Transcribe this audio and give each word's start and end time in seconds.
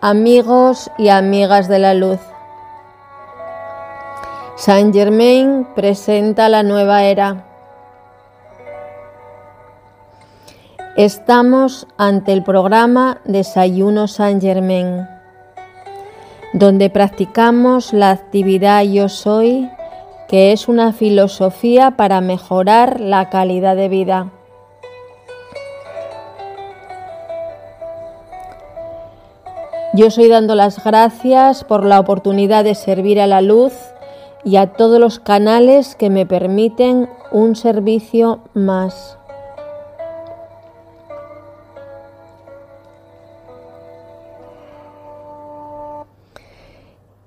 Amigos 0.00 0.92
y 0.96 1.08
amigas 1.08 1.66
de 1.66 1.80
la 1.80 1.92
luz. 1.92 2.20
Saint 4.56 4.94
Germain 4.94 5.66
presenta 5.74 6.48
la 6.48 6.62
nueva 6.62 7.02
era. 7.02 7.44
Estamos 10.96 11.88
ante 11.96 12.32
el 12.32 12.44
programa 12.44 13.18
Desayuno 13.24 14.06
Saint 14.06 14.40
Germain, 14.40 15.08
donde 16.52 16.88
practicamos 16.88 17.92
la 17.92 18.12
actividad 18.12 18.84
Yo 18.84 19.08
Soy, 19.08 19.68
que 20.28 20.52
es 20.52 20.68
una 20.68 20.92
filosofía 20.92 21.96
para 21.96 22.20
mejorar 22.20 23.00
la 23.00 23.30
calidad 23.30 23.74
de 23.74 23.88
vida. 23.88 24.37
Yo 29.98 30.12
soy 30.12 30.28
dando 30.28 30.54
las 30.54 30.84
gracias 30.84 31.64
por 31.64 31.84
la 31.84 31.98
oportunidad 31.98 32.62
de 32.62 32.76
servir 32.76 33.20
a 33.20 33.26
la 33.26 33.42
luz 33.42 33.72
y 34.44 34.54
a 34.54 34.74
todos 34.74 35.00
los 35.00 35.18
canales 35.18 35.96
que 35.96 36.08
me 36.08 36.24
permiten 36.24 37.08
un 37.32 37.56
servicio 37.56 38.38
más. 38.54 39.18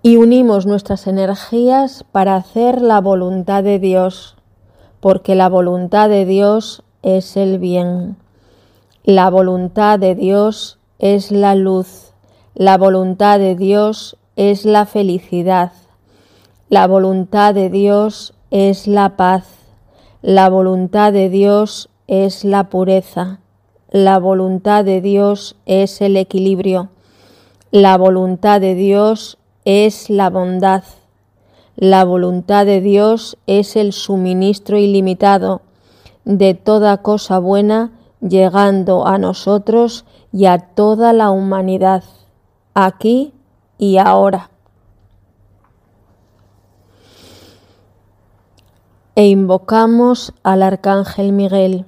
Y 0.02 0.16
unimos 0.16 0.66
nuestras 0.66 1.08
energías 1.08 2.06
para 2.14 2.38
hacer 2.38 2.82
la 2.82 3.02
voluntad 3.02 3.66
de 3.66 3.80
Dios, 3.80 4.38
porque 5.02 5.36
la 5.36 5.50
voluntad 5.50 6.08
de 6.08 6.24
Dios 6.24 6.84
es 7.04 7.36
el 7.36 7.60
bien. 7.60 8.16
La 9.04 9.30
voluntad 9.30 10.00
de 10.00 10.16
Dios 10.16 10.80
es 11.00 11.32
la 11.32 11.56
luz. 11.56 12.01
La 12.54 12.78
voluntad 12.78 13.40
de 13.40 13.56
Dios 13.56 14.18
es 14.36 14.66
la 14.66 14.86
felicidad. 14.86 15.72
La 16.68 16.86
voluntad 16.86 17.54
de 17.54 17.70
Dios 17.70 18.34
es 18.50 18.88
la 18.88 19.16
paz. 19.16 19.46
La 20.22 20.50
voluntad 20.50 21.14
de 21.14 21.30
Dios 21.30 21.90
es 22.08 22.44
la 22.44 22.70
pureza. 22.70 23.40
La 23.90 24.20
voluntad 24.20 24.84
de 24.84 25.00
Dios 25.00 25.56
es 25.66 26.02
el 26.02 26.18
equilibrio. 26.18 26.90
La 27.72 27.98
voluntad 27.98 28.60
de 28.60 28.76
Dios 28.76 29.38
es 29.64 30.10
la 30.10 30.30
bondad. 30.30 30.84
La 31.78 32.04
voluntad 32.04 32.66
de 32.66 32.82
Dios 32.82 33.38
es 33.48 33.78
el 33.78 33.94
suministro 33.94 34.78
ilimitado 34.78 35.62
de 36.26 36.54
toda 36.54 36.98
cosa 36.98 37.40
buena 37.40 37.94
llegando 38.20 39.08
a 39.08 39.18
nosotros 39.18 40.04
y 40.34 40.48
a 40.48 40.60
toda 40.60 41.14
la 41.14 41.32
humanidad 41.32 42.04
aquí 42.74 43.34
y 43.78 43.98
ahora. 43.98 44.50
E 49.16 49.28
invocamos 49.28 50.34
al 50.44 50.64
Arcángel 50.64 51.32
Miguel. 51.34 51.86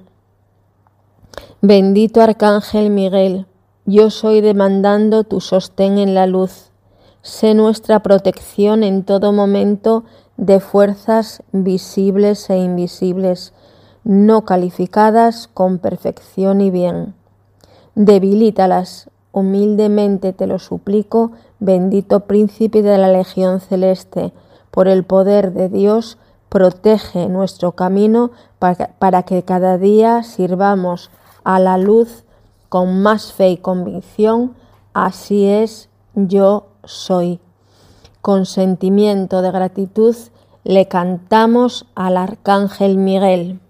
Bendito 1.62 2.20
Arcángel 2.20 2.90
Miguel, 2.90 3.46
yo 3.86 4.10
soy 4.10 4.42
demandando 4.42 5.24
tu 5.24 5.40
sostén 5.40 5.98
en 5.98 6.14
la 6.14 6.26
luz. 6.26 6.70
Sé 7.22 7.54
nuestra 7.54 8.02
protección 8.02 8.82
en 8.82 9.04
todo 9.04 9.32
momento 9.32 10.04
de 10.36 10.60
fuerzas 10.60 11.42
visibles 11.52 12.50
e 12.50 12.58
invisibles, 12.58 13.54
no 14.04 14.44
calificadas 14.44 15.48
con 15.48 15.78
perfección 15.78 16.60
y 16.60 16.70
bien. 16.70 17.14
Debilítalas, 17.94 19.08
humildemente 19.34 20.32
te 20.32 20.46
lo 20.46 20.58
suplico, 20.58 21.32
bendito 21.58 22.20
príncipe 22.20 22.82
de 22.82 22.96
la 22.96 23.08
Legión 23.08 23.60
Celeste, 23.60 24.32
por 24.70 24.88
el 24.88 25.04
poder 25.04 25.52
de 25.52 25.68
Dios, 25.68 26.18
protege 26.48 27.28
nuestro 27.28 27.72
camino 27.72 28.30
para, 28.60 29.24
que 29.24 29.42
cada 29.42 29.76
día 29.76 30.22
sirvamos 30.22 31.10
a 31.42 31.58
la 31.58 31.78
luz 31.78 32.24
con 32.68 33.02
más 33.02 33.32
fe 33.32 33.50
y 33.50 33.56
convicción. 33.56 34.54
Así 34.92 35.46
es, 35.46 35.88
yo 36.14 36.68
soy. 36.84 37.40
Con 38.20 38.46
sentimiento 38.46 39.42
de 39.42 39.50
gratitud 39.50 40.16
le 40.62 40.86
cantamos 40.86 41.86
al 41.96 42.16
Arcángel 42.16 42.96
Miguel. 42.96 43.60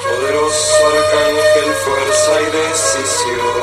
Poderoso 0.04 0.80
arcángel, 0.92 1.70
fuerza 1.84 2.32
y 2.40 2.48
decisión. 2.60 3.56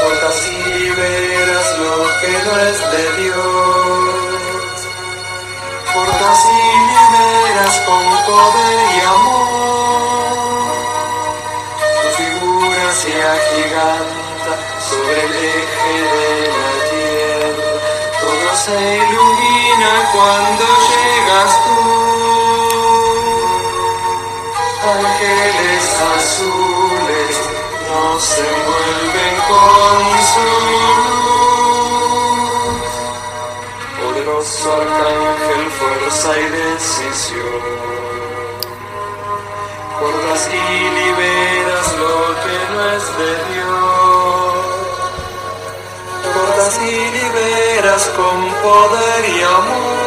Portas 0.00 0.38
y 0.48 0.56
liberas 0.78 1.66
lo 1.82 1.96
que 2.20 2.32
no 2.44 2.52
es 2.68 2.78
de 2.92 3.04
Dios. 3.22 4.76
Portas 5.94 6.40
y 6.44 6.64
liberas 6.92 7.74
con 7.86 8.04
poder 8.26 8.93
se 18.64 18.78
ilumina 18.96 19.92
cuando 20.12 20.64
llegas 20.88 21.52
tú. 21.64 21.78
Ángeles 24.94 25.84
azules 26.16 27.34
nos 27.90 28.24
envuelven 28.38 29.36
con 29.48 29.98
su 30.30 30.48
luz. 31.04 31.44
Poderoso 34.00 34.66
arcángel, 34.72 35.64
fuerza 35.78 36.30
y 36.38 36.46
decisión 36.48 37.64
cortas 40.00 40.42
y 40.52 40.56
liberas 41.00 41.86
lo 42.00 42.16
que 42.42 42.56
no 42.72 42.80
es 42.96 43.06
de 43.18 43.32
Dios. 43.52 44.64
Cortas 46.34 46.74
y 46.82 46.94
liberas 47.18 47.63
con 47.82 48.54
poder 48.62 49.24
y 49.36 49.42
amor. 49.42 50.04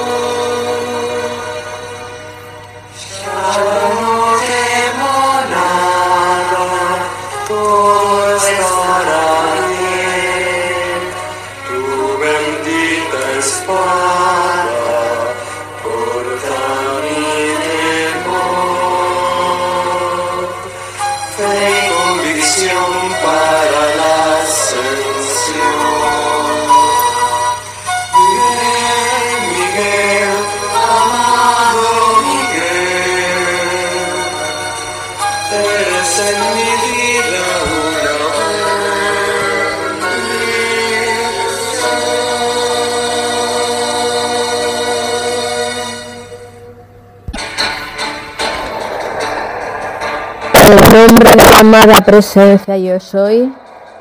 Amada 51.68 52.00
presencia 52.00 52.78
yo 52.78 52.98
soy, 53.02 53.52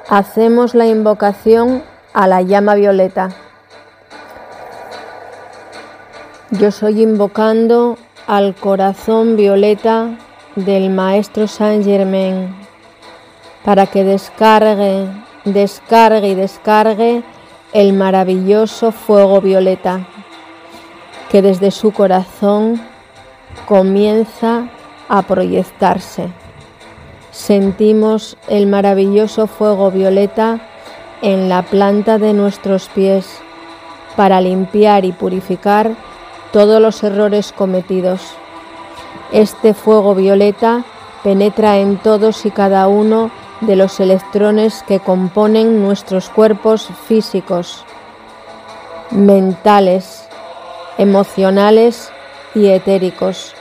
hacemos 0.08 0.76
la 0.76 0.86
invocación 0.86 1.82
a 2.14 2.28
la 2.28 2.40
llama 2.42 2.76
violeta. 2.76 3.30
Yo 6.52 6.70
soy 6.70 7.02
invocando 7.02 7.98
al 8.28 8.54
corazón 8.54 9.36
violeta 9.36 10.16
del 10.54 10.90
Maestro 10.90 11.48
Saint 11.48 11.84
Germain 11.84 12.54
para 13.64 13.88
que 13.88 14.04
descargue, 14.04 15.08
descargue 15.44 16.28
y 16.28 16.34
descargue 16.36 17.24
el 17.72 17.94
maravilloso 17.94 18.92
fuego 18.92 19.40
violeta 19.40 20.06
que 21.28 21.42
desde 21.42 21.72
su 21.72 21.90
corazón 21.90 22.80
comienza 23.66 24.68
a 25.08 25.22
proyectarse. 25.22 26.45
Sentimos 27.36 28.38
el 28.48 28.66
maravilloso 28.66 29.46
fuego 29.46 29.90
violeta 29.90 30.58
en 31.20 31.50
la 31.50 31.62
planta 31.62 32.18
de 32.18 32.32
nuestros 32.32 32.88
pies 32.88 33.28
para 34.16 34.40
limpiar 34.40 35.04
y 35.04 35.12
purificar 35.12 35.92
todos 36.50 36.80
los 36.80 37.04
errores 37.04 37.52
cometidos. 37.52 38.22
Este 39.32 39.74
fuego 39.74 40.14
violeta 40.14 40.84
penetra 41.22 41.76
en 41.76 41.98
todos 41.98 42.46
y 42.46 42.50
cada 42.50 42.88
uno 42.88 43.30
de 43.60 43.76
los 43.76 44.00
electrones 44.00 44.82
que 44.88 44.98
componen 44.98 45.82
nuestros 45.82 46.30
cuerpos 46.30 46.88
físicos, 47.06 47.84
mentales, 49.10 50.26
emocionales 50.96 52.10
y 52.54 52.68
etéricos, 52.68 53.54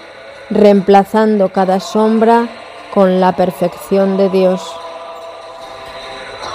reemplazando 0.49 1.49
cada 1.49 1.81
sombra 1.81 2.47
con 2.95 3.19
la 3.19 3.33
perfección 3.33 4.17
de 4.17 4.29
Dios. 4.29 4.73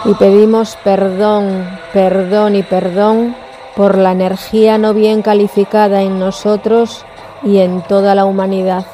Y 0.06 0.14
pedimos 0.14 0.76
perdón, 0.82 1.78
perdón 1.92 2.56
y 2.56 2.62
perdón 2.62 3.36
por 3.76 3.98
la 3.98 4.12
energía 4.12 4.78
no 4.78 4.94
bien 4.94 5.20
calificada 5.20 6.00
en 6.00 6.18
nosotros 6.18 7.04
y 7.42 7.58
en 7.58 7.82
toda 7.82 8.14
la 8.14 8.24
humanidad. 8.24 8.86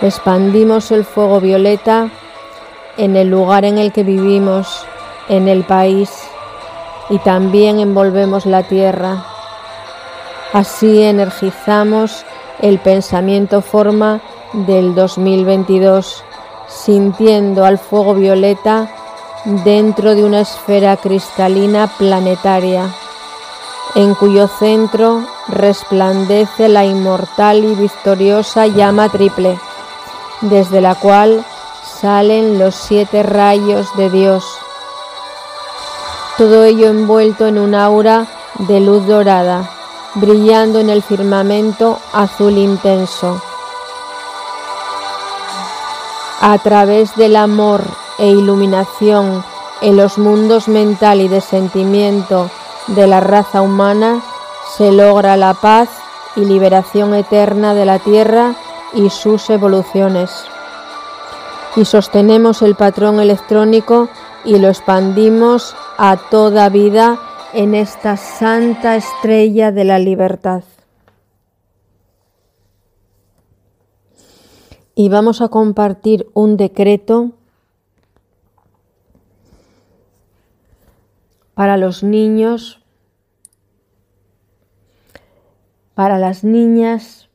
Expandimos 0.00 0.92
el 0.92 1.04
fuego 1.04 1.40
violeta 1.40 2.08
en 2.96 3.16
el 3.16 3.28
lugar 3.28 3.64
en 3.64 3.78
el 3.78 3.92
que 3.92 4.04
vivimos, 4.04 4.86
en 5.28 5.48
el 5.48 5.64
país, 5.64 6.10
y 7.08 7.18
también 7.18 7.80
envolvemos 7.80 8.46
la 8.46 8.62
tierra. 8.62 9.24
Así 10.52 11.02
energizamos 11.02 12.24
el 12.60 12.78
pensamiento 12.78 13.60
forma 13.62 14.20
del 14.52 14.94
2022, 14.94 16.24
sintiendo 16.68 17.64
al 17.64 17.78
fuego 17.78 18.14
violeta 18.14 18.90
dentro 19.64 20.14
de 20.14 20.24
una 20.24 20.40
esfera 20.40 20.96
cristalina 20.96 21.88
planetaria, 21.98 22.92
en 23.94 24.14
cuyo 24.14 24.48
centro 24.48 25.24
resplandece 25.48 26.68
la 26.68 26.84
inmortal 26.84 27.64
y 27.64 27.74
victoriosa 27.74 28.66
llama 28.66 29.08
triple, 29.08 29.58
desde 30.42 30.80
la 30.80 30.94
cual 30.96 31.44
salen 32.00 32.58
los 32.58 32.74
siete 32.74 33.22
rayos 33.22 33.86
de 33.96 34.10
Dios. 34.10 34.44
Todo 36.36 36.64
ello 36.64 36.88
envuelto 36.88 37.46
en 37.46 37.58
un 37.58 37.74
aura 37.74 38.26
de 38.58 38.80
luz 38.80 39.06
dorada, 39.06 39.70
brillando 40.14 40.78
en 40.78 40.90
el 40.90 41.02
firmamento 41.02 41.98
azul 42.12 42.56
intenso. 42.56 43.40
A 46.40 46.58
través 46.58 47.14
del 47.16 47.36
amor 47.36 47.82
e 48.18 48.28
iluminación 48.28 49.44
en 49.80 49.96
los 49.96 50.18
mundos 50.18 50.68
mental 50.68 51.20
y 51.20 51.28
de 51.28 51.40
sentimiento 51.40 52.50
de 52.88 53.06
la 53.06 53.20
raza 53.20 53.62
humana, 53.62 54.22
se 54.76 54.92
logra 54.92 55.36
la 55.36 55.54
paz 55.54 55.88
y 56.34 56.44
liberación 56.44 57.14
eterna 57.14 57.74
de 57.74 57.84
la 57.84 57.98
Tierra 57.98 58.54
y 58.92 59.10
sus 59.10 59.50
evoluciones. 59.50 60.44
Y 61.76 61.84
sostenemos 61.84 62.62
el 62.62 62.74
patrón 62.74 63.20
electrónico 63.20 64.08
y 64.44 64.58
lo 64.58 64.68
expandimos 64.68 65.74
a 65.98 66.16
toda 66.16 66.68
vida 66.68 67.18
en 67.52 67.74
esta 67.74 68.16
santa 68.16 68.96
estrella 68.96 69.72
de 69.72 69.84
la 69.84 69.98
libertad. 69.98 70.64
Y 74.94 75.08
vamos 75.08 75.42
a 75.42 75.48
compartir 75.48 76.28
un 76.32 76.56
decreto 76.56 77.32
para 81.54 81.76
los 81.76 82.02
niños, 82.02 82.82
para 85.94 86.18
las 86.18 86.44
niñas 86.44 87.28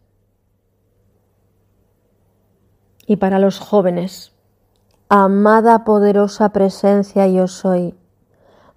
y 3.05 3.17
para 3.17 3.39
los 3.39 3.59
jóvenes. 3.59 4.31
Amada 5.09 5.83
poderosa 5.83 6.49
presencia 6.49 7.27
yo 7.27 7.47
soy, 7.47 7.95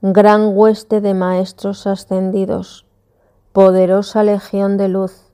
gran 0.02 0.56
hueste 0.56 1.00
de 1.00 1.14
maestros 1.14 1.86
ascendidos, 1.86 2.86
poderosa 3.52 4.22
legión 4.22 4.76
de 4.76 4.88
luz, 4.88 5.30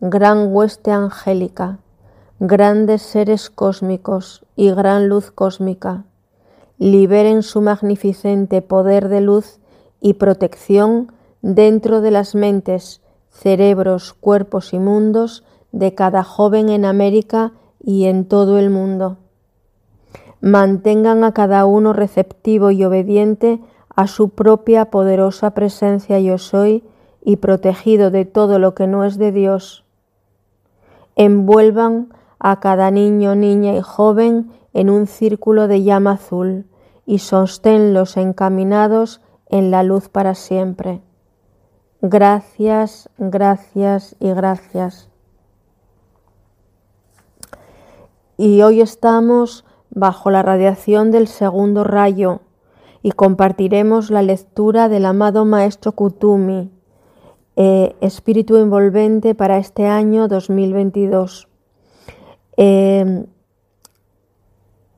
gran 0.00 0.54
hueste 0.54 0.90
angélica, 0.90 1.78
grandes 2.40 3.02
seres 3.02 3.50
cósmicos 3.50 4.44
y 4.56 4.70
gran 4.70 5.08
luz 5.08 5.30
cósmica 5.30 6.04
liberen 6.82 7.44
su 7.44 7.60
magnificente 7.60 8.60
poder 8.60 9.08
de 9.08 9.20
luz 9.20 9.60
y 10.00 10.14
protección 10.14 11.12
dentro 11.40 12.00
de 12.00 12.10
las 12.10 12.34
mentes, 12.34 13.00
cerebros, 13.30 14.14
cuerpos 14.14 14.72
y 14.72 14.80
mundos 14.80 15.44
de 15.70 15.94
cada 15.94 16.24
joven 16.24 16.70
en 16.70 16.84
América 16.84 17.52
y 17.80 18.06
en 18.06 18.24
todo 18.24 18.58
el 18.58 18.68
mundo. 18.68 19.18
Mantengan 20.40 21.22
a 21.22 21.32
cada 21.32 21.66
uno 21.66 21.92
receptivo 21.92 22.72
y 22.72 22.82
obediente 22.82 23.60
a 23.94 24.06
su 24.06 24.30
propia 24.30 24.86
poderosa 24.86 25.52
presencia 25.52 26.18
yo 26.18 26.38
soy 26.38 26.84
y 27.24 27.36
protegido 27.36 28.10
de 28.10 28.24
todo 28.24 28.58
lo 28.58 28.74
que 28.74 28.86
no 28.86 29.04
es 29.04 29.18
de 29.18 29.32
Dios. 29.32 29.84
Envuelvan 31.14 32.08
a 32.38 32.58
cada 32.60 32.90
niño, 32.90 33.34
niña 33.34 33.76
y 33.76 33.80
joven 33.80 34.50
en 34.72 34.90
un 34.90 35.06
círculo 35.06 35.68
de 35.68 35.82
llama 35.82 36.12
azul 36.12 36.66
y 37.06 37.18
sosténlos 37.18 38.16
encaminados 38.16 39.20
en 39.48 39.70
la 39.70 39.82
luz 39.82 40.08
para 40.08 40.34
siempre. 40.34 41.02
Gracias, 42.00 43.10
gracias 43.18 44.16
y 44.18 44.32
gracias. 44.32 45.08
Y 48.36 48.62
hoy 48.62 48.80
estamos 48.80 49.64
bajo 49.90 50.30
la 50.30 50.42
radiación 50.42 51.10
del 51.10 51.28
segundo 51.28 51.84
rayo 51.84 52.40
y 53.02 53.12
compartiremos 53.12 54.10
la 54.10 54.22
lectura 54.22 54.88
del 54.88 55.06
amado 55.06 55.44
Maestro 55.44 55.92
Kutumi, 55.92 56.70
eh, 57.56 57.96
Espíritu 58.00 58.56
Envolvente 58.56 59.34
para 59.34 59.58
este 59.58 59.86
año 59.86 60.28
2022. 60.28 61.48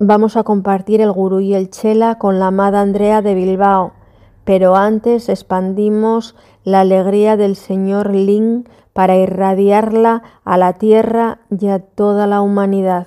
Vamos 0.07 0.37
a 0.37 0.43
compartir 0.43 1.01
el 1.01 1.13
gurú 1.13 1.41
y 1.41 1.55
el 1.55 1.71
chela 1.71 2.19
con 2.19 2.39
la 2.39 2.49
amada 2.49 2.83
Andrea 2.83 3.23
de 3.23 3.35
Bilbao, 3.35 3.93
pero 4.45 4.77
antes 4.77 5.31
expandimos 5.31 6.35
la 6.63 6.81
alegría 6.81 7.39
del 7.39 7.57
señor 7.57 8.13
Lin 8.13 8.69
para 8.93 9.17
irradiarla 9.17 10.23
a 10.45 10.59
la 10.59 10.75
tierra 10.75 11.39
y 11.49 11.69
a 11.69 11.79
toda 11.79 12.27
la 12.27 12.43
humanidad. 12.43 13.07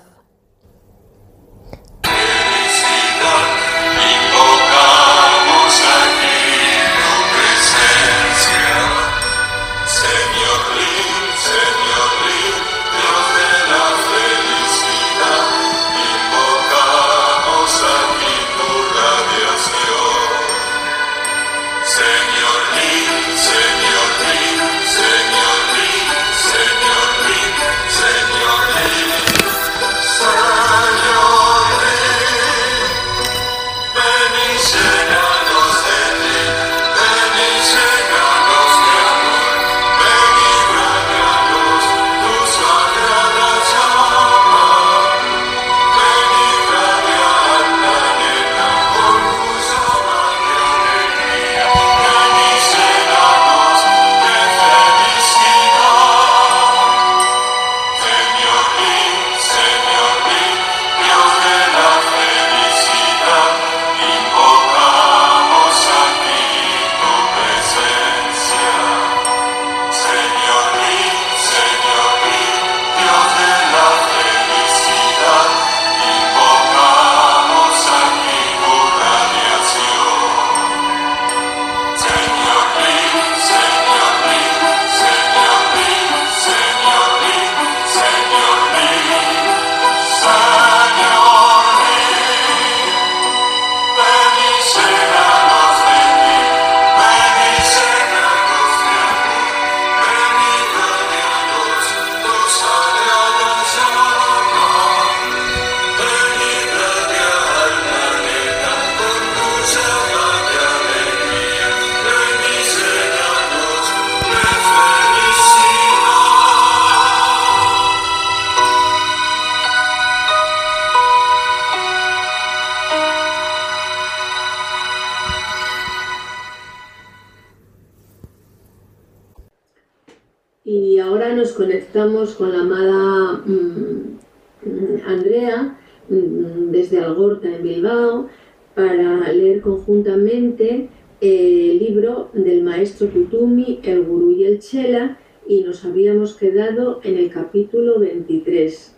Conectamos 131.97 132.35
con 132.35 132.51
la 132.51 132.59
amada 132.59 133.41
mm, 133.43 135.01
Andrea 135.07 135.79
mm, 136.09 136.69
desde 136.69 136.99
Algorta 136.99 137.47
en 137.47 137.63
Bilbao 137.63 138.29
para 138.75 139.31
leer 139.31 139.61
conjuntamente 139.61 140.89
el 141.21 141.79
libro 141.79 142.29
del 142.33 142.63
maestro 142.63 143.09
Kutumi, 143.09 143.79
el 143.81 144.03
gurú 144.03 144.31
y 144.31 144.43
el 144.43 144.59
chela 144.59 145.17
y 145.47 145.61
nos 145.61 145.85
habíamos 145.85 146.35
quedado 146.35 146.99
en 147.03 147.17
el 147.17 147.31
capítulo 147.31 147.99
23 147.99 148.95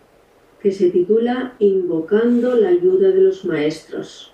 que 0.60 0.70
se 0.70 0.90
titula 0.90 1.54
Invocando 1.58 2.54
la 2.54 2.68
ayuda 2.68 3.08
de 3.08 3.22
los 3.22 3.46
maestros. 3.46 4.30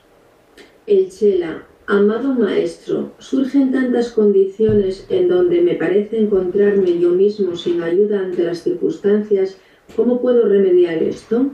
El 0.88 1.08
chela, 1.10 1.68
amado 1.86 2.34
maestro, 2.34 3.12
surgen 3.18 3.72
tantas 3.72 4.10
condiciones 4.10 5.06
en 5.08 5.28
donde 5.28 5.60
me 5.60 5.74
parece 5.74 6.18
encontrarme 6.18 6.98
yo 6.98 7.10
mismo 7.10 7.54
sin 7.54 7.82
ayuda 7.82 8.20
ante 8.20 8.42
las 8.42 8.62
circunstancias, 8.62 9.56
¿cómo 9.94 10.20
puedo 10.20 10.48
remediar 10.48 11.02
esto? 11.02 11.50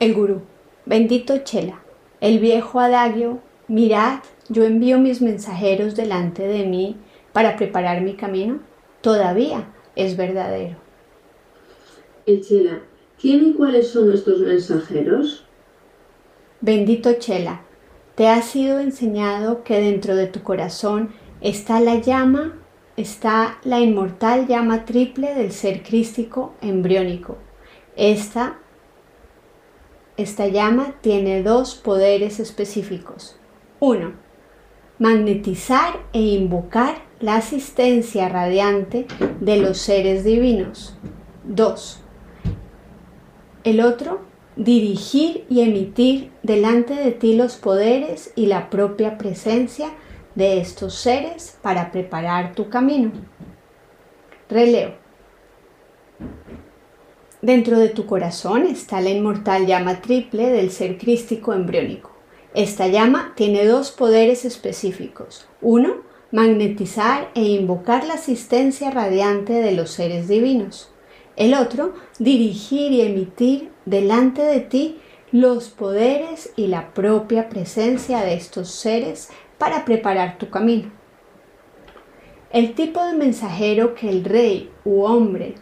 El 0.00 0.14
gurú, 0.14 0.40
bendito 0.86 1.38
chela, 1.44 1.82
el 2.20 2.38
viejo 2.38 2.80
adagio, 2.80 3.40
mirad, 3.68 4.20
yo 4.48 4.64
envío 4.64 4.98
mis 4.98 5.20
mensajeros 5.20 5.96
delante 5.96 6.46
de 6.46 6.64
mí 6.64 6.96
para 7.32 7.56
preparar 7.56 8.00
mi 8.00 8.14
camino, 8.14 8.60
todavía 9.02 9.68
es 9.96 10.16
verdadero. 10.16 10.76
El 12.24 12.42
chela, 12.42 12.80
¿quién 13.20 13.48
y 13.48 13.52
cuáles 13.52 13.88
son 13.88 14.12
estos 14.12 14.40
mensajeros? 14.40 15.44
Bendito 16.60 17.12
chela, 17.14 17.62
te 18.14 18.28
ha 18.28 18.42
sido 18.42 18.78
enseñado 18.78 19.64
que 19.64 19.80
dentro 19.80 20.14
de 20.16 20.26
tu 20.26 20.42
corazón 20.42 21.12
está 21.40 21.80
la 21.80 21.96
llama, 21.96 22.58
está 22.96 23.58
la 23.64 23.80
inmortal 23.80 24.46
llama 24.46 24.84
triple 24.84 25.34
del 25.34 25.52
ser 25.52 25.82
crístico 25.82 26.54
embriónico. 26.60 27.38
Esta, 27.96 28.58
esta 30.16 30.48
llama 30.48 30.94
tiene 31.00 31.42
dos 31.42 31.74
poderes 31.74 32.38
específicos. 32.38 33.36
Uno, 33.80 34.12
magnetizar 34.98 36.00
e 36.12 36.20
invocar 36.20 37.02
la 37.18 37.36
asistencia 37.36 38.28
radiante 38.28 39.06
de 39.40 39.56
los 39.56 39.78
seres 39.78 40.24
divinos. 40.24 40.96
Dos, 41.44 42.00
el 43.64 43.80
otro, 43.80 44.20
dirigir 44.56 45.44
y 45.48 45.62
emitir 45.62 46.30
delante 46.42 46.94
de 46.94 47.12
ti 47.12 47.34
los 47.34 47.56
poderes 47.56 48.32
y 48.36 48.46
la 48.46 48.70
propia 48.70 49.18
presencia 49.18 49.90
de 50.34 50.60
estos 50.60 50.94
seres 50.94 51.58
para 51.62 51.90
preparar 51.90 52.54
tu 52.54 52.68
camino. 52.68 53.12
Releo. 54.48 54.94
Dentro 57.40 57.78
de 57.78 57.88
tu 57.88 58.06
corazón 58.06 58.66
está 58.66 59.00
la 59.00 59.10
inmortal 59.10 59.66
llama 59.66 60.00
triple 60.00 60.50
del 60.50 60.70
ser 60.70 60.96
crístico 60.96 61.52
embriónico. 61.52 62.12
Esta 62.54 62.86
llama 62.86 63.32
tiene 63.34 63.64
dos 63.66 63.90
poderes 63.90 64.44
específicos. 64.44 65.48
Uno, 65.60 66.02
magnetizar 66.30 67.30
e 67.34 67.42
invocar 67.42 68.04
la 68.04 68.14
asistencia 68.14 68.90
radiante 68.90 69.54
de 69.54 69.72
los 69.72 69.90
seres 69.90 70.28
divinos. 70.28 70.91
El 71.36 71.54
otro, 71.54 71.94
dirigir 72.18 72.92
y 72.92 73.00
emitir 73.00 73.70
delante 73.86 74.42
de 74.42 74.60
ti 74.60 74.98
los 75.30 75.70
poderes 75.70 76.52
y 76.56 76.66
la 76.66 76.92
propia 76.92 77.48
presencia 77.48 78.20
de 78.20 78.34
estos 78.34 78.70
seres 78.70 79.30
para 79.56 79.84
preparar 79.84 80.36
tu 80.36 80.50
camino. 80.50 80.90
El 82.50 82.74
tipo 82.74 83.02
de 83.02 83.14
mensajero 83.14 83.94
que 83.94 84.10
el 84.10 84.24
rey 84.24 84.70
u 84.84 85.04
hombre 85.04 85.54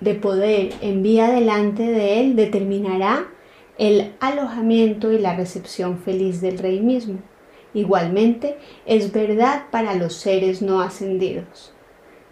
de 0.00 0.14
poder 0.14 0.72
envía 0.80 1.28
delante 1.28 1.82
de 1.82 2.20
él 2.20 2.34
determinará 2.34 3.28
el 3.76 4.14
alojamiento 4.20 5.12
y 5.12 5.18
la 5.18 5.36
recepción 5.36 5.98
feliz 5.98 6.40
del 6.40 6.58
rey 6.58 6.80
mismo. 6.80 7.18
Igualmente 7.74 8.56
es 8.86 9.12
verdad 9.12 9.64
para 9.70 9.94
los 9.94 10.14
seres 10.14 10.62
no 10.62 10.80
ascendidos. 10.80 11.74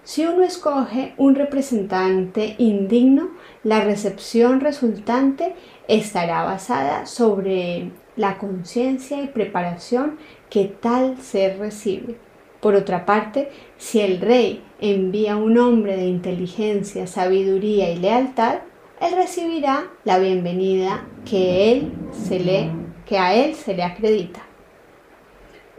Si 0.07 0.25
uno 0.25 0.45
escoge 0.45 1.15
un 1.17 1.35
representante 1.35 2.55
indigno, 2.59 3.31
la 3.65 3.81
recepción 3.81 4.61
resultante 4.61 5.57
estará 5.89 6.45
basada 6.45 7.07
sobre 7.07 7.91
la 8.15 8.39
conciencia 8.39 9.21
y 9.21 9.27
preparación 9.27 10.17
que 10.49 10.67
tal 10.67 11.19
ser 11.19 11.59
recibe. 11.59 12.15
Por 12.61 12.77
otra 12.77 13.05
parte, 13.05 13.51
si 13.79 13.99
el 13.99 14.21
rey 14.21 14.63
envía 14.81 15.35
un 15.37 15.59
hombre 15.59 15.97
de 15.97 16.07
inteligencia, 16.07 17.09
sabiduría 17.09 17.91
y 17.91 17.99
lealtad, 17.99 18.61
él 19.01 19.13
recibirá 19.17 19.91
la 20.05 20.21
bienvenida 20.21 21.05
que, 21.29 21.73
él 21.73 21.93
se 22.13 22.39
le, 22.39 22.71
que 23.07 23.19
a 23.19 23.35
él 23.35 23.57
se 23.57 23.75
le 23.75 23.83
acredita. 23.83 24.41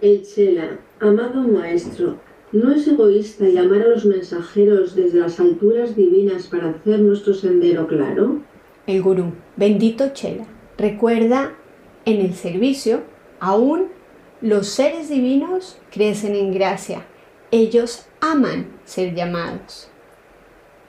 El 0.01 0.21
Chela, 0.23 0.79
amado 0.99 1.47
maestro, 1.47 2.26
¿No 2.53 2.71
es 2.71 2.87
egoísta 2.87 3.45
llamar 3.45 3.81
a 3.81 3.89
los 3.89 4.05
mensajeros 4.05 4.95
desde 4.95 5.19
las 5.19 5.37
alturas 5.39 5.97
divinas 5.97 6.47
para 6.47 6.69
hacer 6.69 6.99
nuestro 6.99 7.33
sendero 7.33 7.87
claro? 7.87 8.41
El 8.85 9.01
gurú, 9.01 9.33
bendito 9.57 10.11
Chela, 10.13 10.45
recuerda 10.77 11.53
en 12.05 12.21
el 12.21 12.33
servicio, 12.35 13.01
aún 13.41 13.87
los 14.39 14.67
seres 14.67 15.09
divinos 15.09 15.77
crecen 15.91 16.35
en 16.35 16.53
gracia. 16.53 17.05
Ellos 17.51 18.05
aman 18.21 18.67
ser 18.85 19.13
llamados. 19.13 19.89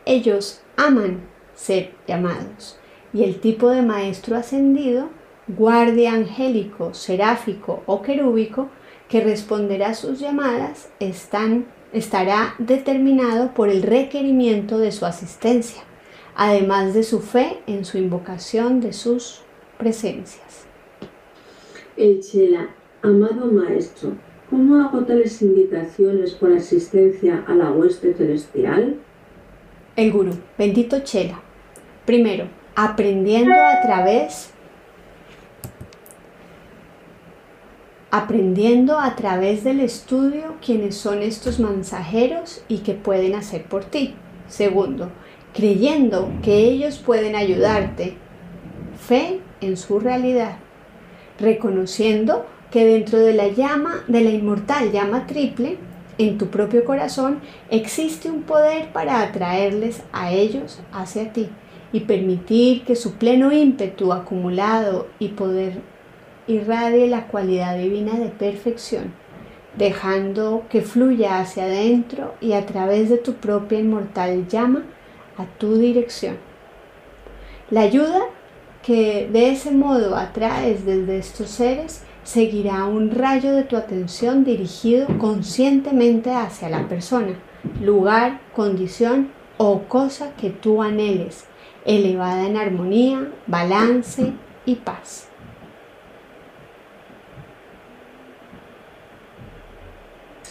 Ellos 0.07 0.61
aman 0.77 1.23
ser 1.55 1.91
llamados. 2.07 2.79
Y 3.13 3.25
el 3.25 3.41
tipo 3.41 3.71
de 3.71 3.83
maestro 3.83 4.37
ascendido, 4.37 5.09
guardia 5.49 6.13
angélico, 6.13 6.95
seráfico 6.95 7.83
o 7.87 8.01
querúbico, 8.01 8.69
que 9.09 9.21
responderá 9.21 9.91
a 9.91 9.95
sus 9.95 10.21
llamadas 10.21 10.91
están, 11.01 11.67
estará 11.93 12.55
determinado 12.59 13.55
por 13.55 13.69
el 13.69 13.83
requerimiento 13.83 14.79
de 14.79 14.93
su 14.93 15.07
asistencia, 15.07 15.83
además 16.37 16.95
de 16.95 17.03
su 17.03 17.21
fe 17.21 17.59
en 17.67 17.85
su 17.85 17.99
invocación 17.99 18.81
de 18.81 18.93
sus 18.93 19.41
presencias. 19.79 20.67
El 21.97 22.21
Chela, 22.21 22.69
amado 23.03 23.47
Maestro, 23.51 24.13
¿cómo 24.51 24.77
hago 24.77 25.05
tales 25.05 25.41
invitaciones 25.43 26.33
por 26.33 26.53
asistencia 26.53 27.45
a 27.47 27.55
la 27.55 27.71
hueste 27.71 28.15
celestial? 28.15 28.97
El 29.97 30.13
Gurú, 30.13 30.33
bendito 30.57 31.01
Chela. 31.01 31.41
Primero, 32.05 32.47
aprendiendo 32.77 33.53
a 33.53 33.81
través 33.83 34.53
aprendiendo 38.11 38.99
a 38.99 39.17
través 39.17 39.65
del 39.65 39.81
estudio 39.81 40.55
quiénes 40.65 40.97
son 40.97 41.23
estos 41.23 41.59
mensajeros 41.59 42.63
y 42.69 42.79
qué 42.79 42.95
pueden 42.95 43.35
hacer 43.35 43.65
por 43.65 43.85
ti. 43.85 44.15
Segundo, 44.49 45.11
creyendo 45.55 46.31
que 46.43 46.57
ellos 46.57 46.99
pueden 46.99 47.37
ayudarte. 47.37 48.17
Fe 48.99 49.41
en 49.61 49.77
su 49.77 50.01
realidad. 50.01 50.57
Reconociendo 51.39 52.47
que 52.71 52.85
dentro 52.85 53.19
de 53.19 53.35
la 53.35 53.49
llama, 53.49 54.05
de 54.09 54.23
la 54.23 54.31
inmortal 54.31 54.91
llama 54.91 55.27
triple, 55.27 55.79
en 56.17 56.37
tu 56.37 56.49
propio 56.49 56.85
corazón 56.85 57.41
existe 57.71 58.31
un 58.31 58.43
poder 58.43 58.93
para 58.93 59.23
atraerles 59.23 60.03
a 60.13 60.33
ellos 60.33 60.81
hacia 60.93 61.33
ti 61.33 61.49
y 61.93 62.01
permitir 62.01 62.85
que 62.85 62.97
su 62.97 63.15
pleno 63.15 63.53
ímpetu 63.53 64.13
acumulado 64.13 65.07
y 65.19 65.29
poder 65.29 65.81
irradie 66.49 67.07
la 67.07 67.29
cualidad 67.29 67.77
divina 67.77 68.15
de 68.15 68.31
perfección, 68.31 69.13
dejando 69.77 70.65
que 70.69 70.83
fluya 70.83 71.39
hacia 71.39 71.65
adentro 71.65 72.35
y 72.41 72.55
a 72.55 72.67
través 72.67 73.11
de 73.11 73.19
tu 73.19 73.35
propia 73.35 73.79
inmortal 73.79 74.49
llama 74.49 74.83
a 75.37 75.45
tu 75.59 75.77
dirección. 75.77 76.37
La 77.71 77.83
ayuda 77.83 78.23
que 78.83 79.29
de 79.31 79.51
ese 79.51 79.71
modo 79.71 80.17
atraes 80.17 80.85
desde 80.85 81.19
estos 81.19 81.51
seres 81.51 82.03
seguirá 82.25 82.85
un 82.87 83.11
rayo 83.11 83.55
de 83.55 83.63
tu 83.63 83.77
atención 83.77 84.45
dirigido 84.45 85.07
conscientemente 85.19 86.33
hacia 86.33 86.69
la 86.71 86.89
persona, 86.89 87.35
lugar, 87.83 88.41
condición 88.55 89.31
o 89.59 89.83
cosa 89.83 90.35
que 90.37 90.51
tú 90.51 90.83
anheles, 90.83 91.45
elevada 91.85 92.47
en 92.47 92.57
armonía, 92.57 93.29
balance 93.47 94.33
y 94.65 94.77
paz. 94.77 95.28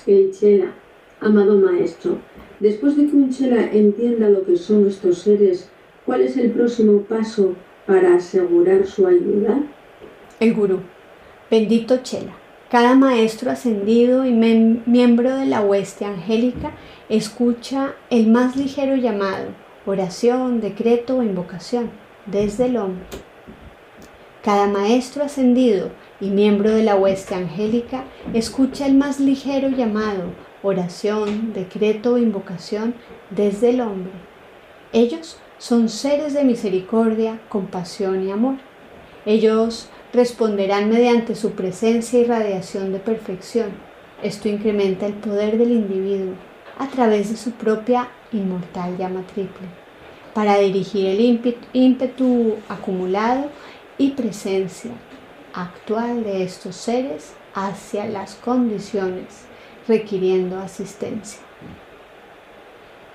El 0.08 0.32
Chela, 0.32 0.74
amado 1.20 1.60
maestro, 1.60 2.18
después 2.62 2.96
de 2.96 3.08
que 3.08 3.16
un 3.16 3.30
Chela 3.30 3.70
entienda 3.74 4.30
lo 4.30 4.46
que 4.46 4.56
son 4.56 4.88
estos 4.88 5.20
seres, 5.20 5.70
¿cuál 6.06 6.22
es 6.22 6.38
el 6.38 6.52
próximo 6.52 7.02
paso 7.02 7.56
para 7.86 8.16
asegurar 8.16 8.88
su 8.88 9.06
ayuda? 9.06 9.60
El 10.40 10.54
Gurú, 10.54 10.80
bendito 11.52 11.98
Chela. 12.04 12.32
Cada 12.72 12.96
maestro 12.96 13.52
ascendido 13.52 14.26
y 14.26 14.32
miembro 14.32 15.36
de 15.36 15.46
la 15.46 15.62
hueste 15.62 16.06
angélica 16.06 16.72
escucha 17.10 17.94
el 18.10 18.28
más 18.28 18.56
ligero 18.56 18.96
llamado 18.96 19.48
oración, 19.86 20.62
decreto 20.62 21.18
o 21.18 21.24
invocación 21.24 21.90
desde 22.26 22.66
el 22.66 22.78
hombre. 22.78 23.06
Cada 24.44 24.68
maestro 24.68 25.24
ascendido 25.24 25.92
y 26.20 26.30
miembro 26.30 26.72
de 26.72 26.84
la 26.84 26.96
hueste 26.96 27.36
angélica 27.36 28.04
escucha 28.34 28.86
el 28.86 28.96
más 28.96 29.20
ligero 29.20 29.70
llamado, 29.70 30.32
oración, 30.64 31.54
decreto 31.54 32.14
o 32.14 32.18
invocación 32.18 32.96
desde 33.30 33.70
el 33.70 33.82
hombre. 33.82 34.12
Ellos 34.94 35.38
son 35.60 35.90
seres 35.90 36.34
de 36.34 36.44
misericordia, 36.44 37.40
compasión 37.50 38.28
y 38.28 38.32
amor. 38.32 38.56
Ellos 39.26 39.90
responderán 40.14 40.90
mediante 40.90 41.36
su 41.36 41.52
presencia 41.52 42.20
y 42.20 42.24
radiación 42.24 42.94
de 42.94 43.00
perfección. 43.00 43.70
Esto 44.24 44.50
incrementa 44.50 45.06
el 45.06 45.14
poder 45.14 45.58
del 45.58 45.72
individuo 45.72 46.34
a 46.80 46.88
través 46.88 47.30
de 47.30 47.38
su 47.38 47.52
propia 47.52 48.10
inmortal 48.32 48.98
llama 48.98 49.24
triple, 49.34 49.68
para 50.34 50.58
dirigir 50.58 51.08
el 51.08 51.60
ímpetu 51.74 52.56
acumulado 52.70 53.50
y 53.98 54.12
presencia 54.12 54.92
actual 55.58 56.24
de 56.24 56.44
estos 56.44 56.76
seres 56.76 57.34
hacia 57.54 58.06
las 58.06 58.36
condiciones 58.36 59.46
requiriendo 59.88 60.60
asistencia. 60.60 61.40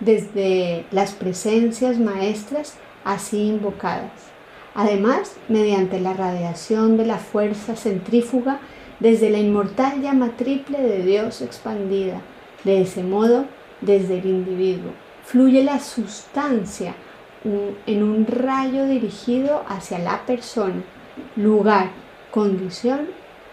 Desde 0.01 0.85
las 0.91 1.13
presencias 1.13 1.99
maestras 1.99 2.75
así 3.05 3.49
invocadas, 3.49 4.11
además 4.75 5.37
mediante 5.49 6.01
la 6.01 6.15
radiación 6.15 6.97
de 6.97 7.07
la 7.07 7.19
fuerza 7.19 7.77
centrífuga 7.77 8.59
desde 8.99 9.31
la 9.31 9.39
inmortal 9.39 10.01
llama 10.01 10.37
triple 10.37 10.81
de 10.81 11.03
Dios 11.03 11.43
expandida. 11.43 12.21
De 12.65 12.83
ese 12.83 13.03
modo, 13.03 13.47
desde 13.81 14.19
el 14.19 14.27
individuo, 14.27 14.93
fluye 15.25 15.65
la 15.65 15.81
sustancia 15.81 16.95
en 17.45 18.03
un 18.03 18.27
rayo 18.27 18.87
dirigido 18.87 19.65
hacia 19.69 19.99
la 19.99 20.25
persona, 20.25 20.83
lugar, 21.35 21.91
condición 22.33 23.09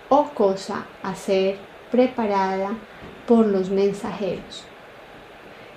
o 0.08 0.30
cosa 0.30 0.86
a 1.04 1.14
ser 1.14 1.58
preparada 1.92 2.72
por 3.28 3.46
los 3.46 3.70
mensajeros, 3.70 4.64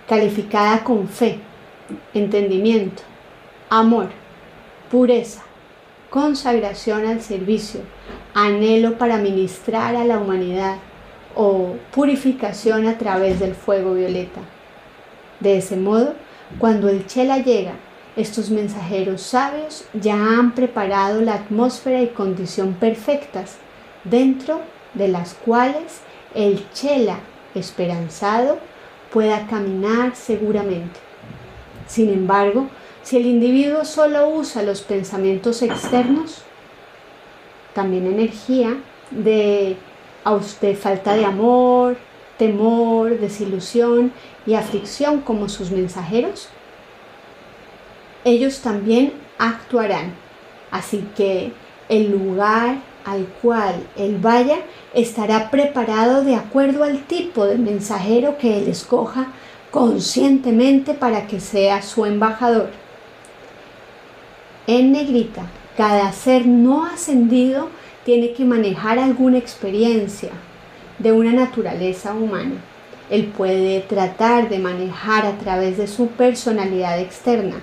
calificada 0.08 0.84
con 0.84 1.08
fe, 1.08 1.40
entendimiento, 2.14 3.02
amor, 3.68 4.08
pureza, 4.90 5.42
consagración 6.10 7.04
al 7.06 7.20
servicio, 7.20 7.80
anhelo 8.34 8.96
para 8.98 9.18
ministrar 9.18 9.96
a 9.96 10.04
la 10.04 10.18
humanidad 10.18 10.76
o 11.34 11.74
purificación 11.90 12.86
a 12.86 12.98
través 12.98 13.40
del 13.40 13.56
fuego 13.56 13.94
violeta. 13.94 14.40
De 15.40 15.56
ese 15.56 15.76
modo, 15.76 16.14
cuando 16.58 16.88
el 16.88 17.06
Chela 17.06 17.38
llega, 17.38 17.72
estos 18.16 18.50
mensajeros 18.50 19.22
sabios 19.22 19.84
ya 19.94 20.14
han 20.14 20.54
preparado 20.54 21.20
la 21.22 21.34
atmósfera 21.34 22.02
y 22.02 22.08
condición 22.08 22.74
perfectas, 22.74 23.56
dentro 24.04 24.60
de 24.94 25.08
las 25.08 25.34
cuales 25.34 26.00
el 26.34 26.70
Chela 26.72 27.18
esperanzado 27.54 28.58
pueda 29.12 29.46
caminar 29.46 30.14
seguramente. 30.14 31.00
Sin 31.86 32.10
embargo, 32.10 32.68
si 33.02 33.16
el 33.16 33.26
individuo 33.26 33.84
solo 33.84 34.28
usa 34.28 34.62
los 34.62 34.82
pensamientos 34.82 35.62
externos, 35.62 36.42
también 37.74 38.06
energía 38.06 38.76
de, 39.10 39.76
falta 40.80 41.14
de 41.14 41.24
amor, 41.24 41.96
temor, 42.38 43.18
desilusión 43.18 44.12
y 44.46 44.54
aflicción 44.54 45.20
como 45.20 45.48
sus 45.48 45.70
mensajeros, 45.70 46.48
ellos 48.24 48.60
también 48.60 49.12
actuarán. 49.38 50.14
Así 50.70 51.06
que 51.16 51.52
el 51.88 52.10
lugar 52.10 52.76
al 53.04 53.26
cual 53.42 53.74
él 53.96 54.18
vaya 54.20 54.58
estará 54.94 55.50
preparado 55.50 56.24
de 56.24 56.36
acuerdo 56.36 56.84
al 56.84 57.02
tipo 57.04 57.44
de 57.46 57.58
mensajero 57.58 58.38
que 58.38 58.58
él 58.58 58.68
escoja 58.68 59.28
conscientemente 59.70 60.94
para 60.94 61.26
que 61.26 61.40
sea 61.40 61.82
su 61.82 62.06
embajador. 62.06 62.70
En 64.66 64.92
negrita, 64.92 65.42
cada 65.76 66.12
ser 66.12 66.46
no 66.46 66.84
ascendido 66.84 67.68
tiene 68.04 68.32
que 68.32 68.44
manejar 68.44 68.98
alguna 68.98 69.38
experiencia 69.38 70.30
de 70.98 71.12
una 71.12 71.32
naturaleza 71.32 72.14
humana. 72.14 72.56
Él 73.10 73.26
puede 73.36 73.80
tratar 73.80 74.48
de 74.48 74.58
manejar 74.58 75.26
a 75.26 75.36
través 75.38 75.76
de 75.78 75.86
su 75.86 76.08
personalidad 76.08 77.00
externa, 77.00 77.56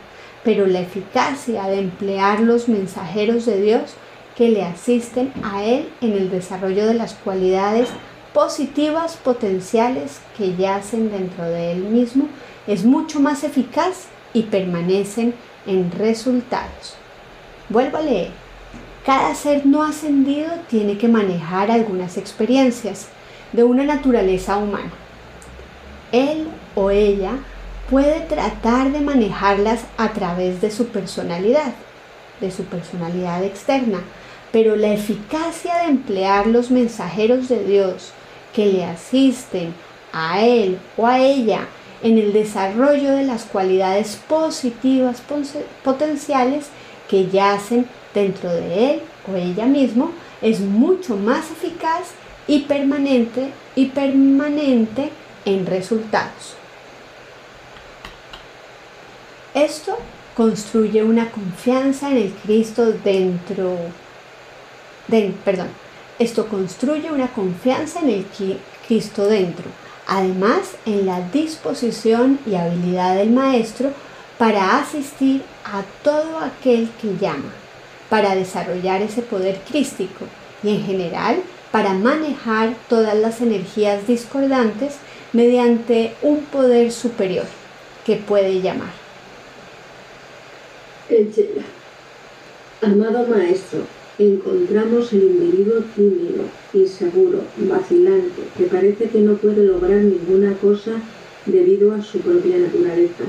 pero 0.43 0.65
la 0.65 0.79
eficacia 0.79 1.63
de 1.63 1.79
emplear 1.79 2.39
los 2.39 2.69
mensajeros 2.69 3.45
de 3.45 3.61
Dios 3.61 3.93
que 4.35 4.49
le 4.49 4.63
asisten 4.63 5.33
a 5.43 5.63
él 5.63 5.89
en 6.01 6.13
el 6.13 6.29
desarrollo 6.29 6.87
de 6.87 6.93
las 6.93 7.13
cualidades 7.13 7.89
positivas 8.33 9.17
potenciales 9.17 10.21
que 10.37 10.55
yacen 10.55 11.11
dentro 11.11 11.43
de 11.43 11.73
él 11.73 11.79
mismo 11.79 12.27
es 12.67 12.85
mucho 12.85 13.19
más 13.19 13.43
eficaz 13.43 14.05
y 14.33 14.43
permanecen 14.43 15.33
en 15.65 15.91
resultados. 15.91 16.95
Vuelvo 17.67 17.97
a 17.97 18.01
leer. 18.01 18.31
Cada 19.05 19.33
ser 19.33 19.65
no 19.65 19.83
ascendido 19.83 20.51
tiene 20.69 20.97
que 20.97 21.07
manejar 21.07 21.71
algunas 21.71 22.17
experiencias 22.17 23.07
de 23.53 23.63
una 23.63 23.83
naturaleza 23.83 24.57
humana. 24.57 24.91
Él 26.11 26.47
o 26.75 26.91
ella 26.91 27.33
puede 27.89 28.21
tratar 28.21 28.91
de 28.91 29.01
manejarlas 29.01 29.81
a 29.97 30.13
través 30.13 30.61
de 30.61 30.71
su 30.71 30.87
personalidad, 30.87 31.73
de 32.39 32.51
su 32.51 32.63
personalidad 32.65 33.43
externa, 33.43 33.99
pero 34.51 34.75
la 34.75 34.93
eficacia 34.93 35.75
de 35.79 35.89
emplear 35.89 36.47
los 36.47 36.71
mensajeros 36.71 37.49
de 37.49 37.63
Dios 37.63 38.11
que 38.53 38.67
le 38.67 38.85
asisten 38.85 39.73
a 40.13 40.41
él 40.41 40.77
o 40.97 41.07
a 41.07 41.19
ella 41.19 41.67
en 42.01 42.17
el 42.17 42.33
desarrollo 42.33 43.11
de 43.11 43.25
las 43.25 43.43
cualidades 43.43 44.19
positivas 44.27 45.21
potenciales 45.83 46.67
que 47.09 47.27
yacen 47.27 47.87
dentro 48.13 48.51
de 48.51 48.91
él 48.91 49.01
o 49.31 49.35
ella 49.35 49.65
mismo 49.65 50.11
es 50.41 50.59
mucho 50.61 51.15
más 51.17 51.51
eficaz 51.51 52.11
y 52.47 52.59
permanente 52.59 53.51
y 53.75 53.87
permanente 53.87 55.11
en 55.45 55.65
resultados. 55.65 56.58
Esto 59.53 59.97
construye 60.35 61.03
una 61.03 61.31
confianza 61.31 62.11
en 62.11 62.17
el 62.17 62.31
Cristo 62.31 62.91
dentro 63.03 63.77
de, 65.07 65.33
perdón, 65.43 65.69
esto 66.19 66.47
construye 66.47 67.11
una 67.11 67.27
confianza 67.27 68.01
en 68.01 68.09
el 68.09 68.25
Cristo 68.87 69.25
dentro, 69.25 69.65
además 70.05 70.75
en 70.85 71.05
la 71.07 71.21
disposición 71.31 72.39
y 72.45 72.55
habilidad 72.55 73.15
del 73.15 73.31
maestro 73.31 73.91
para 74.37 74.77
asistir 74.77 75.41
a 75.65 75.81
todo 76.03 76.39
aquel 76.39 76.89
que 77.01 77.17
llama, 77.17 77.51
para 78.09 78.35
desarrollar 78.35 79.01
ese 79.01 79.23
poder 79.23 79.59
crístico 79.67 80.25
y 80.61 80.69
en 80.75 80.85
general 80.85 81.41
para 81.71 81.93
manejar 81.93 82.75
todas 82.87 83.15
las 83.15 83.41
energías 83.41 84.05
discordantes 84.05 84.97
mediante 85.33 86.15
un 86.21 86.43
poder 86.45 86.91
superior 86.91 87.45
que 88.05 88.15
puede 88.15 88.61
llamar. 88.61 89.08
Amado 92.81 93.25
Maestro, 93.27 93.79
encontramos 94.19 95.11
el 95.11 95.23
individuo 95.23 95.81
tímido, 95.95 96.43
inseguro, 96.71 97.39
vacilante, 97.57 98.43
que 98.55 98.65
parece 98.65 99.09
que 99.09 99.19
no 99.21 99.33
puede 99.37 99.63
lograr 99.63 100.01
ninguna 100.03 100.53
cosa 100.57 100.91
debido 101.47 101.95
a 101.95 102.03
su 102.03 102.19
propia 102.19 102.59
naturaleza. 102.59 103.23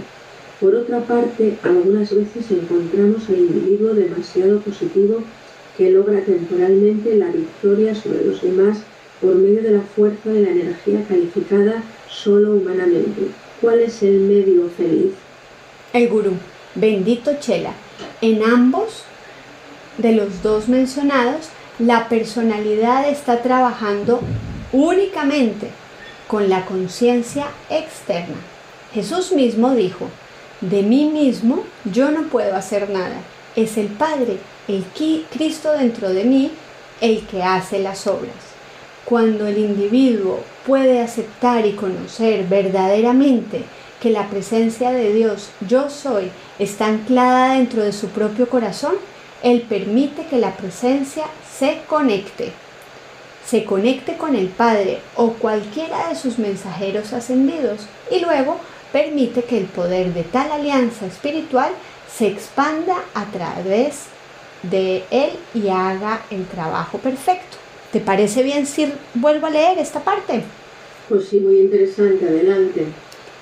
Por 0.61 0.75
otra 0.75 1.01
parte, 1.01 1.57
algunas 1.63 2.15
veces 2.15 2.51
encontramos 2.51 3.27
al 3.31 3.39
individuo 3.39 3.95
demasiado 3.95 4.61
positivo 4.61 5.23
que 5.79 5.91
logra 5.91 6.21
temporalmente 6.21 7.17
la 7.17 7.33
victoria 7.33 7.95
sobre 7.95 8.27
los 8.27 8.43
demás 8.43 8.81
por 9.23 9.37
medio 9.37 9.63
de 9.63 9.71
la 9.71 9.81
fuerza 9.81 10.29
de 10.29 10.43
la 10.43 10.51
energía 10.51 11.03
calificada 11.09 11.83
solo 12.11 12.53
humanamente. 12.53 13.29
¿Cuál 13.63 13.81
es 13.81 14.03
el 14.03 14.21
medio 14.21 14.69
feliz? 14.77 15.13
El 15.95 16.09
gurú, 16.09 16.33
bendito 16.75 17.35
Chela. 17.41 17.73
En 18.21 18.43
ambos 18.43 19.05
de 19.99 20.13
los 20.13 20.43
dos 20.43 20.69
mencionados, 20.69 21.49
la 21.79 22.09
personalidad 22.09 23.09
está 23.09 23.43
trabajando 23.43 24.21
únicamente 24.73 25.69
con 26.29 26.49
la 26.49 26.65
conciencia 26.65 27.47
externa. 27.71 28.37
Jesús 28.93 29.33
mismo 29.33 29.75
dijo, 29.75 30.09
de 30.61 30.83
mí 30.83 31.07
mismo 31.07 31.65
yo 31.85 32.11
no 32.11 32.25
puedo 32.25 32.55
hacer 32.55 32.91
nada. 32.91 33.17
Es 33.57 33.77
el 33.79 33.89
Padre, 33.89 34.39
el 34.69 34.85
Cristo 35.31 35.73
dentro 35.73 36.11
de 36.11 36.25
mí, 36.25 36.51
el 37.01 37.27
que 37.27 37.43
hace 37.43 37.79
las 37.79 38.07
obras. 38.07 38.35
Cuando 39.05 39.47
el 39.47 39.59
individuo 39.59 40.41
puede 40.67 41.01
aceptar 41.01 41.67
y 41.67 41.73
conocer 41.73 42.47
verdaderamente 42.47 43.65
que 44.01 44.11
la 44.11 44.29
presencia 44.29 44.91
de 44.91 45.13
Dios, 45.13 45.51
yo 45.69 45.91
soy, 45.91 46.31
está 46.59 46.87
anclada 46.87 47.55
dentro 47.55 47.83
de 47.83 47.93
su 47.93 48.09
propio 48.09 48.49
corazón, 48.49 48.95
Él 49.43 49.63
permite 49.69 50.27
que 50.27 50.39
la 50.39 50.57
presencia 50.57 51.25
se 51.59 51.81
conecte. 51.89 52.53
Se 53.47 53.65
conecte 53.65 54.17
con 54.17 54.35
el 54.35 54.49
Padre 54.49 55.01
o 55.17 55.33
cualquiera 55.33 56.09
de 56.09 56.17
sus 56.17 56.39
mensajeros 56.39 57.13
ascendidos 57.13 57.81
y 58.11 58.21
luego 58.21 58.59
permite 58.93 59.45
que 59.45 59.59
el 59.59 59.67
poder 59.67 60.15
de 60.15 60.23
tal 60.23 60.53
alianza 60.53 61.07
espiritual 61.07 61.73
se 62.17 62.27
expanda 62.27 62.97
a 63.15 63.25
través 63.27 64.05
de 64.63 65.05
Él 65.11 65.31
y 65.55 65.69
haga 65.69 66.23
el 66.31 66.45
trabajo 66.47 66.99
perfecto. 66.99 67.57
¿Te 67.93 68.01
parece 68.01 68.43
bien 68.43 68.67
si 68.67 68.93
vuelvo 69.15 69.47
a 69.47 69.51
leer 69.51 69.79
esta 69.79 70.01
parte? 70.01 70.43
Pues 71.09 71.29
sí, 71.29 71.41
muy 71.41 71.61
interesante, 71.61 72.27
adelante. 72.27 72.87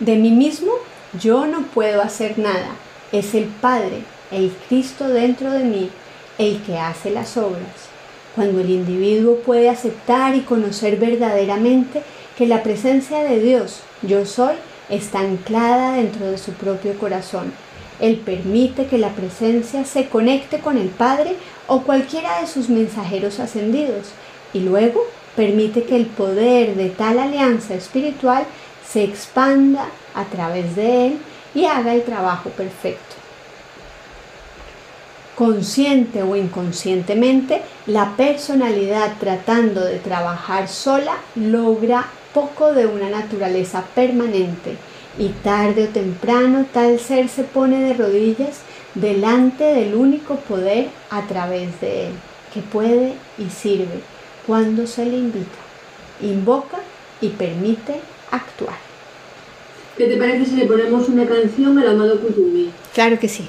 De 0.00 0.14
mí 0.14 0.30
mismo 0.30 0.72
yo 1.20 1.46
no 1.46 1.62
puedo 1.62 2.02
hacer 2.02 2.38
nada. 2.38 2.70
Es 3.10 3.34
el 3.34 3.44
Padre, 3.44 4.02
el 4.30 4.52
Cristo 4.68 5.08
dentro 5.08 5.50
de 5.50 5.64
mí, 5.64 5.90
el 6.38 6.62
que 6.62 6.78
hace 6.78 7.10
las 7.10 7.36
obras. 7.36 7.88
Cuando 8.34 8.60
el 8.60 8.70
individuo 8.70 9.38
puede 9.38 9.68
aceptar 9.68 10.36
y 10.36 10.42
conocer 10.42 10.98
verdaderamente 10.98 12.02
que 12.36 12.46
la 12.46 12.62
presencia 12.62 13.24
de 13.24 13.40
Dios, 13.40 13.80
yo 14.02 14.24
soy, 14.24 14.54
está 14.88 15.20
anclada 15.20 15.96
dentro 15.96 16.26
de 16.26 16.38
su 16.38 16.52
propio 16.52 16.96
corazón. 16.98 17.52
Él 18.00 18.22
permite 18.24 18.86
que 18.86 18.98
la 18.98 19.10
presencia 19.10 19.84
se 19.84 20.08
conecte 20.08 20.60
con 20.60 20.78
el 20.78 20.88
Padre 20.88 21.34
o 21.66 21.82
cualquiera 21.82 22.40
de 22.40 22.46
sus 22.46 22.68
mensajeros 22.68 23.40
ascendidos 23.40 24.12
y 24.54 24.60
luego 24.60 25.02
permite 25.34 25.82
que 25.82 25.96
el 25.96 26.06
poder 26.06 26.76
de 26.76 26.90
tal 26.90 27.18
alianza 27.18 27.74
espiritual 27.74 28.44
se 28.90 29.04
expanda 29.04 29.86
a 30.14 30.24
través 30.24 30.74
de 30.76 31.06
él 31.06 31.18
y 31.54 31.66
haga 31.66 31.94
el 31.94 32.02
trabajo 32.02 32.50
perfecto. 32.50 33.16
Consciente 35.36 36.22
o 36.22 36.34
inconscientemente, 36.34 37.62
la 37.86 38.16
personalidad 38.16 39.12
tratando 39.20 39.84
de 39.84 39.98
trabajar 39.98 40.68
sola 40.68 41.16
logra 41.36 42.06
poco 42.34 42.72
de 42.72 42.86
una 42.86 43.08
naturaleza 43.08 43.84
permanente 43.94 44.76
y 45.16 45.28
tarde 45.28 45.84
o 45.84 45.88
temprano 45.88 46.66
tal 46.72 46.98
ser 46.98 47.28
se 47.28 47.44
pone 47.44 47.80
de 47.80 47.94
rodillas 47.94 48.60
delante 48.94 49.64
del 49.64 49.94
único 49.94 50.36
poder 50.36 50.88
a 51.10 51.22
través 51.22 51.80
de 51.80 52.08
él, 52.08 52.12
que 52.52 52.60
puede 52.60 53.14
y 53.38 53.50
sirve 53.50 54.00
cuando 54.46 54.86
se 54.86 55.04
le 55.04 55.18
invita, 55.18 55.58
invoca 56.20 56.78
y 57.20 57.28
permite 57.28 58.00
actuar. 58.30 58.76
¿Qué 59.96 60.06
te 60.06 60.16
parece 60.16 60.46
si 60.46 60.56
le 60.56 60.66
ponemos 60.66 61.08
una 61.08 61.26
canción 61.26 61.78
al 61.78 61.88
amado 61.88 62.20
Kutumi? 62.20 62.70
Claro 62.94 63.18
que 63.18 63.28
sí. 63.28 63.48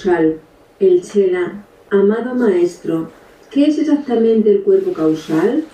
causal, 0.00 0.40
el 0.78 1.02
Chela. 1.02 1.64
Amado 1.90 2.34
Maestro, 2.34 3.10
¿qué 3.50 3.66
es 3.66 3.78
exactamente 3.78 4.50
el 4.50 4.62
cuerpo 4.62 4.92
causal? 4.92 5.64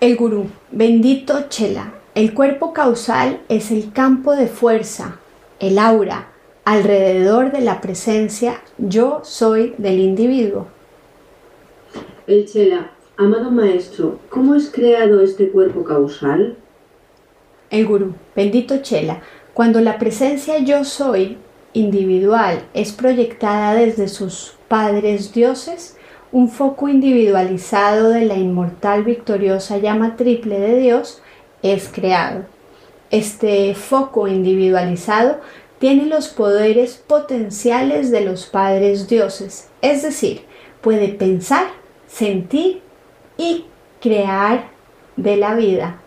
El 0.00 0.16
gurú, 0.16 0.46
bendito 0.70 1.48
Chela. 1.48 1.94
El 2.14 2.34
cuerpo 2.34 2.72
causal 2.72 3.40
es 3.48 3.70
el 3.70 3.92
campo 3.92 4.36
de 4.36 4.46
fuerza, 4.46 5.18
el 5.58 5.78
aura, 5.78 6.28
alrededor 6.64 7.50
de 7.50 7.62
la 7.62 7.80
presencia 7.80 8.60
yo 8.78 9.20
soy 9.24 9.74
del 9.78 9.98
individuo. 9.98 10.66
El 12.26 12.46
Chela, 12.46 12.92
amado 13.16 13.50
Maestro, 13.50 14.20
¿cómo 14.28 14.54
es 14.54 14.70
creado 14.70 15.20
este 15.20 15.48
cuerpo 15.48 15.82
causal? 15.84 16.56
El 17.70 17.86
gurú, 17.86 18.14
bendito 18.36 18.82
Chela, 18.82 19.22
cuando 19.54 19.80
la 19.80 19.98
presencia 19.98 20.58
yo 20.58 20.84
soy 20.84 21.38
individual 21.72 22.62
es 22.74 22.92
proyectada 22.92 23.74
desde 23.74 24.08
sus 24.08 24.54
padres 24.68 25.32
dioses, 25.32 25.96
un 26.32 26.48
foco 26.48 26.88
individualizado 26.88 28.10
de 28.10 28.24
la 28.24 28.36
inmortal 28.36 29.04
victoriosa 29.04 29.78
llama 29.78 30.16
triple 30.16 30.58
de 30.60 30.78
Dios 30.78 31.22
es 31.62 31.88
creado. 31.88 32.44
Este 33.10 33.74
foco 33.74 34.28
individualizado 34.28 35.40
tiene 35.78 36.06
los 36.06 36.28
poderes 36.28 36.96
potenciales 36.96 38.10
de 38.10 38.20
los 38.20 38.46
padres 38.46 39.08
dioses, 39.08 39.68
es 39.82 40.02
decir, 40.02 40.42
puede 40.80 41.08
pensar, 41.08 41.66
sentir 42.06 42.82
y 43.36 43.64
crear 44.00 44.68
de 45.16 45.36
la 45.36 45.54
vida 45.54 46.00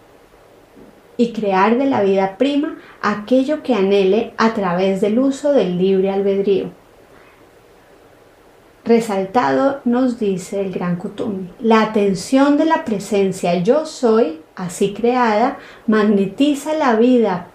y 1.17 1.31
crear 1.31 1.77
de 1.77 1.85
la 1.85 2.01
vida 2.01 2.37
prima 2.37 2.77
aquello 3.01 3.63
que 3.63 3.73
anhele 3.73 4.33
a 4.37 4.53
través 4.53 5.01
del 5.01 5.19
uso 5.19 5.51
del 5.51 5.77
libre 5.77 6.09
albedrío. 6.09 6.71
Resaltado 8.85 9.79
nos 9.85 10.19
dice 10.19 10.59
el 10.59 10.73
gran 10.73 10.97
Kutumi, 10.97 11.49
la 11.61 11.83
atención 11.83 12.57
de 12.57 12.65
la 12.65 12.83
presencia 12.83 13.55
yo 13.59 13.85
soy, 13.85 14.41
así 14.57 14.93
creada, 14.93 15.57
magnetiza 15.87 16.73
la 16.73 16.95
vida, 16.97 17.47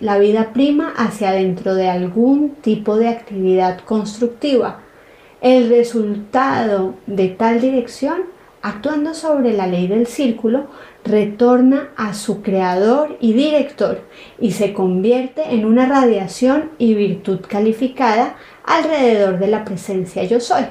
la 0.00 0.18
vida 0.18 0.54
prima 0.54 0.94
hacia 0.96 1.32
dentro 1.32 1.74
de 1.74 1.90
algún 1.90 2.54
tipo 2.62 2.96
de 2.96 3.08
actividad 3.08 3.80
constructiva. 3.80 4.80
El 5.42 5.68
resultado 5.68 6.94
de 7.06 7.28
tal 7.28 7.60
dirección, 7.60 8.22
actuando 8.62 9.12
sobre 9.12 9.52
la 9.52 9.66
ley 9.66 9.88
del 9.88 10.06
círculo, 10.06 10.68
retorna 11.04 11.90
a 11.96 12.14
su 12.14 12.42
creador 12.42 13.16
y 13.20 13.32
director 13.32 14.02
y 14.40 14.52
se 14.52 14.72
convierte 14.72 15.54
en 15.54 15.64
una 15.64 15.86
radiación 15.86 16.70
y 16.78 16.94
virtud 16.94 17.40
calificada 17.48 18.36
alrededor 18.64 19.38
de 19.38 19.48
la 19.48 19.64
presencia 19.64 20.22
yo 20.24 20.40
soy. 20.40 20.64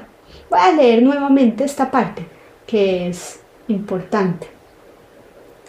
Voy 0.48 0.60
a 0.60 0.72
leer 0.72 1.02
nuevamente 1.02 1.64
esta 1.64 1.90
parte 1.90 2.26
que 2.66 3.08
es 3.08 3.40
importante. 3.68 4.48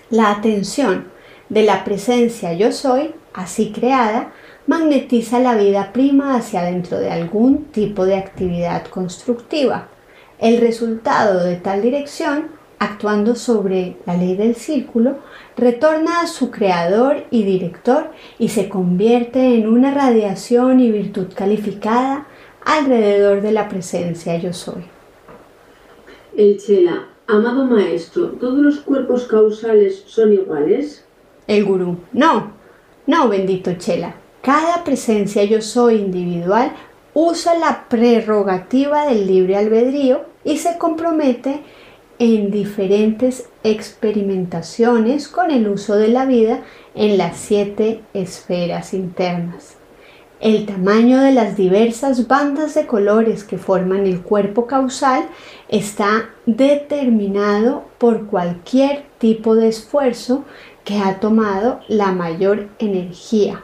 La 0.10 0.32
atención 0.32 1.08
de 1.50 1.64
la 1.64 1.84
presencia 1.84 2.54
yo 2.54 2.72
soy, 2.72 3.14
así 3.34 3.72
creada, 3.72 4.32
magnetiza 4.68 5.40
la 5.40 5.56
vida 5.56 5.92
prima 5.92 6.36
hacia 6.36 6.64
dentro 6.64 7.00
de 7.00 7.12
algún 7.12 7.66
tipo 7.66 8.06
de 8.06 8.16
actividad 8.16 8.86
constructiva. 8.88 9.90
El 10.40 10.60
resultado 10.62 11.44
de 11.44 11.56
tal 11.58 11.82
dirección, 11.82 12.50
actuando 12.84 13.36
sobre 13.36 13.98
la 14.06 14.16
ley 14.16 14.36
del 14.36 14.56
círculo, 14.56 15.18
retorna 15.56 16.22
a 16.22 16.28
su 16.28 16.52
creador 16.52 17.26
y 17.32 17.44
director 17.44 18.12
y 18.40 18.50
se 18.50 18.70
convierte 18.70 19.56
en 19.56 19.68
una 19.68 19.94
radiación 19.94 20.80
y 20.80 20.92
virtud 20.92 21.28
calificada 21.36 22.28
alrededor 22.66 23.42
de 23.42 23.52
la 23.52 23.70
presencia 23.70 24.38
yo 24.38 24.54
soy. 24.54 24.84
El 26.36 26.58
Chela, 26.58 27.08
amado 27.28 27.66
maestro, 27.66 28.28
¿todos 28.40 28.60
los 28.60 28.80
cuerpos 28.80 29.26
causales 29.26 30.04
son 30.08 30.34
iguales? 30.34 31.06
El 31.48 31.66
gurú, 31.66 31.98
no, 32.12 32.54
no, 33.06 33.30
bendito 33.30 33.74
Chela. 33.74 34.16
Cada 34.42 34.84
presencia 34.84 35.44
yo 35.44 35.62
soy 35.62 35.96
individual 35.96 36.74
usa 37.14 37.56
la 37.56 37.88
prerrogativa 37.88 39.06
del 39.06 39.28
libre 39.28 39.56
albedrío 39.56 40.22
y 40.44 40.58
se 40.58 40.78
compromete 40.78 41.62
en 42.20 42.52
diferentes 42.52 43.50
experimentaciones 43.64 45.28
con 45.28 45.52
el 45.52 45.68
uso 45.68 45.96
de 45.96 46.08
la 46.08 46.26
vida 46.26 46.62
en 46.96 47.18
las 47.18 47.38
siete 47.38 48.02
esferas 48.14 48.94
internas. 48.94 49.78
El 50.40 50.66
tamaño 50.66 51.22
de 51.22 51.32
las 51.32 51.56
diversas 51.56 52.28
bandas 52.28 52.74
de 52.76 52.86
colores 52.86 53.46
que 53.46 53.58
forman 53.58 54.06
el 54.06 54.22
cuerpo 54.22 54.68
causal 54.68 55.26
está 55.70 56.30
determinado 56.46 57.86
por 57.98 58.28
cualquier 58.28 59.06
tipo 59.20 59.56
de 59.56 59.70
esfuerzo 59.70 60.44
que 60.84 60.98
ha 61.00 61.22
tomado 61.22 61.80
la 61.88 62.12
mayor 62.12 62.68
energía, 62.80 63.64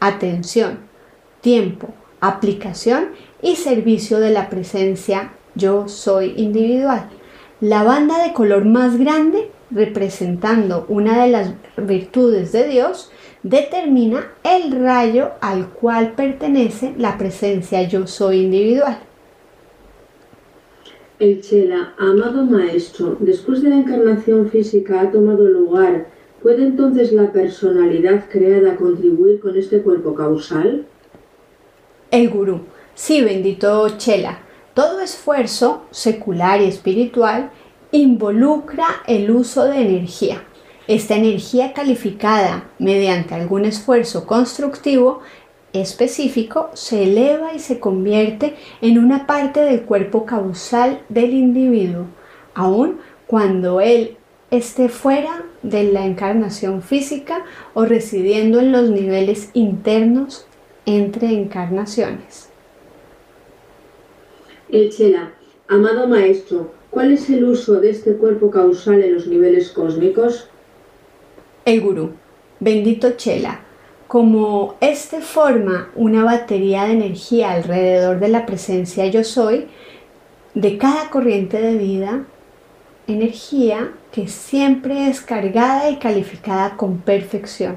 atención, 0.00 0.78
tiempo, 1.42 1.88
aplicación 2.20 3.10
y 3.42 3.56
servicio 3.56 4.18
de 4.18 4.30
la 4.30 4.48
presencia 4.48 5.32
yo 5.54 5.88
soy 5.88 6.34
individual. 6.36 7.10
La 7.60 7.82
banda 7.82 8.22
de 8.22 8.32
color 8.32 8.64
más 8.64 8.96
grande, 8.98 9.50
representando 9.72 10.86
una 10.88 11.24
de 11.24 11.30
las 11.30 11.54
virtudes 11.76 12.52
de 12.52 12.68
Dios, 12.68 13.10
determina 13.42 14.30
el 14.44 14.70
rayo 14.70 15.30
al 15.40 15.68
cual 15.70 16.12
pertenece 16.12 16.94
la 16.96 17.18
presencia 17.18 17.82
yo 17.82 18.06
soy 18.06 18.42
individual. 18.42 19.00
El 21.18 21.40
Chela, 21.40 21.94
amado 21.98 22.44
maestro, 22.44 23.16
después 23.18 23.60
de 23.60 23.70
la 23.70 23.78
encarnación 23.78 24.48
física 24.50 25.00
ha 25.00 25.10
tomado 25.10 25.48
lugar, 25.48 26.06
¿puede 26.40 26.62
entonces 26.62 27.10
la 27.10 27.32
personalidad 27.32 28.26
creada 28.30 28.76
contribuir 28.76 29.40
con 29.40 29.56
este 29.56 29.80
cuerpo 29.80 30.14
causal? 30.14 30.86
El 32.12 32.30
gurú, 32.30 32.60
sí, 32.94 33.20
bendito 33.20 33.88
Chela, 33.98 34.42
todo 34.78 35.00
esfuerzo 35.00 35.82
secular 35.90 36.60
y 36.60 36.66
espiritual 36.66 37.50
involucra 37.90 38.86
el 39.08 39.28
uso 39.32 39.64
de 39.64 39.80
energía. 39.80 40.44
Esta 40.86 41.16
energía 41.16 41.72
calificada 41.72 42.70
mediante 42.78 43.34
algún 43.34 43.64
esfuerzo 43.64 44.24
constructivo 44.24 45.18
específico 45.72 46.70
se 46.74 47.02
eleva 47.02 47.54
y 47.54 47.58
se 47.58 47.80
convierte 47.80 48.54
en 48.80 48.98
una 48.98 49.26
parte 49.26 49.62
del 49.62 49.82
cuerpo 49.82 50.24
causal 50.24 51.02
del 51.08 51.34
individuo, 51.34 52.04
aun 52.54 53.00
cuando 53.26 53.80
él 53.80 54.16
esté 54.52 54.88
fuera 54.88 55.42
de 55.64 55.90
la 55.92 56.06
encarnación 56.06 56.82
física 56.82 57.44
o 57.74 57.84
residiendo 57.84 58.60
en 58.60 58.70
los 58.70 58.90
niveles 58.90 59.50
internos 59.54 60.46
entre 60.86 61.32
encarnaciones. 61.32 62.47
El 64.70 64.90
Chela, 64.90 65.32
amado 65.66 66.06
maestro, 66.06 66.72
¿cuál 66.90 67.12
es 67.12 67.30
el 67.30 67.44
uso 67.44 67.80
de 67.80 67.88
este 67.88 68.16
cuerpo 68.16 68.50
causal 68.50 69.02
en 69.02 69.14
los 69.14 69.26
niveles 69.26 69.70
cósmicos? 69.70 70.46
El 71.64 71.80
gurú, 71.80 72.10
bendito 72.60 73.12
Chela, 73.12 73.60
como 74.08 74.74
este 74.80 75.22
forma 75.22 75.90
una 75.94 76.22
batería 76.22 76.84
de 76.84 76.92
energía 76.92 77.52
alrededor 77.52 78.20
de 78.20 78.28
la 78.28 78.44
presencia 78.44 79.06
yo 79.06 79.24
soy, 79.24 79.68
de 80.52 80.76
cada 80.76 81.08
corriente 81.08 81.58
de 81.62 81.78
vida, 81.78 82.26
energía 83.06 83.92
que 84.12 84.28
siempre 84.28 85.08
es 85.08 85.22
cargada 85.22 85.88
y 85.88 85.96
calificada 85.96 86.76
con 86.76 86.98
perfección. 86.98 87.76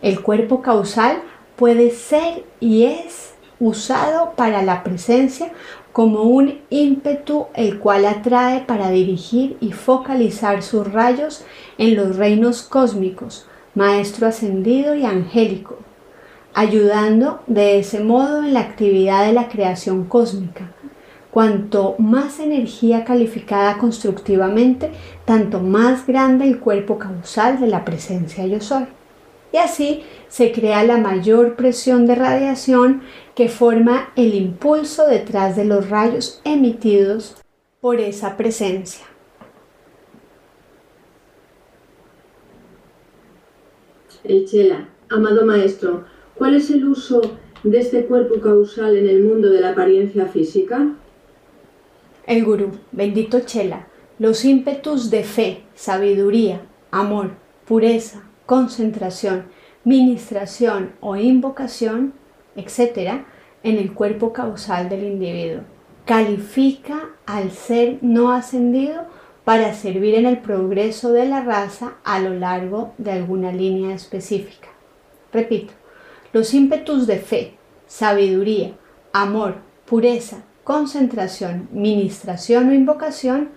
El 0.00 0.22
cuerpo 0.22 0.62
causal 0.62 1.18
puede 1.56 1.90
ser 1.90 2.44
y 2.58 2.84
es 2.84 3.34
usado 3.58 4.32
para 4.36 4.62
la 4.62 4.82
presencia 4.82 5.50
como 5.96 6.24
un 6.24 6.58
ímpetu 6.68 7.46
el 7.54 7.78
cual 7.78 8.04
atrae 8.04 8.60
para 8.66 8.90
dirigir 8.90 9.56
y 9.62 9.72
focalizar 9.72 10.62
sus 10.62 10.92
rayos 10.92 11.42
en 11.78 11.96
los 11.96 12.16
reinos 12.16 12.60
cósmicos, 12.60 13.46
maestro 13.74 14.26
ascendido 14.26 14.94
y 14.94 15.06
angélico, 15.06 15.78
ayudando 16.52 17.40
de 17.46 17.78
ese 17.78 18.00
modo 18.00 18.44
en 18.44 18.52
la 18.52 18.60
actividad 18.60 19.24
de 19.24 19.32
la 19.32 19.48
creación 19.48 20.04
cósmica. 20.04 20.70
Cuanto 21.30 21.94
más 21.98 22.40
energía 22.40 23.02
calificada 23.02 23.78
constructivamente, 23.78 24.90
tanto 25.24 25.60
más 25.60 26.06
grande 26.06 26.44
el 26.46 26.60
cuerpo 26.60 26.98
causal 26.98 27.58
de 27.58 27.68
la 27.68 27.86
presencia 27.86 28.46
yo 28.46 28.60
soy 28.60 28.84
y 29.56 29.58
así 29.58 30.02
se 30.28 30.52
crea 30.52 30.84
la 30.84 30.98
mayor 30.98 31.56
presión 31.56 32.04
de 32.04 32.14
radiación 32.14 33.00
que 33.34 33.48
forma 33.48 34.12
el 34.14 34.34
impulso 34.34 35.06
detrás 35.06 35.56
de 35.56 35.64
los 35.64 35.88
rayos 35.88 36.42
emitidos 36.44 37.36
por 37.80 37.98
esa 37.98 38.36
presencia. 38.36 39.06
Echela, 44.24 44.90
amado 45.08 45.46
maestro, 45.46 46.04
¿cuál 46.34 46.56
es 46.56 46.68
el 46.68 46.84
uso 46.84 47.22
de 47.62 47.78
este 47.78 48.04
cuerpo 48.04 48.38
causal 48.42 48.94
en 48.94 49.08
el 49.08 49.22
mundo 49.22 49.48
de 49.48 49.62
la 49.62 49.70
apariencia 49.70 50.26
física? 50.26 50.86
El 52.26 52.44
gurú, 52.44 52.72
bendito 52.92 53.40
Chela, 53.40 53.88
los 54.18 54.44
ímpetus 54.44 55.08
de 55.08 55.24
fe, 55.24 55.62
sabiduría, 55.74 56.60
amor, 56.90 57.30
pureza, 57.64 58.25
concentración, 58.46 59.46
ministración 59.84 60.92
o 61.00 61.16
invocación, 61.16 62.14
etc., 62.56 63.22
en 63.62 63.78
el 63.78 63.92
cuerpo 63.92 64.32
causal 64.32 64.88
del 64.88 65.04
individuo. 65.04 65.62
Califica 66.04 67.10
al 67.26 67.50
ser 67.50 67.98
no 68.00 68.30
ascendido 68.30 69.04
para 69.44 69.74
servir 69.74 70.14
en 70.14 70.26
el 70.26 70.38
progreso 70.38 71.12
de 71.12 71.26
la 71.26 71.42
raza 71.42 71.94
a 72.04 72.18
lo 72.20 72.34
largo 72.34 72.94
de 72.98 73.12
alguna 73.12 73.52
línea 73.52 73.94
específica. 73.94 74.68
Repito, 75.32 75.72
los 76.32 76.54
ímpetus 76.54 77.06
de 77.06 77.18
fe, 77.18 77.54
sabiduría, 77.86 78.72
amor, 79.12 79.56
pureza, 79.84 80.44
concentración, 80.64 81.68
ministración 81.72 82.68
o 82.68 82.74
invocación 82.74 83.50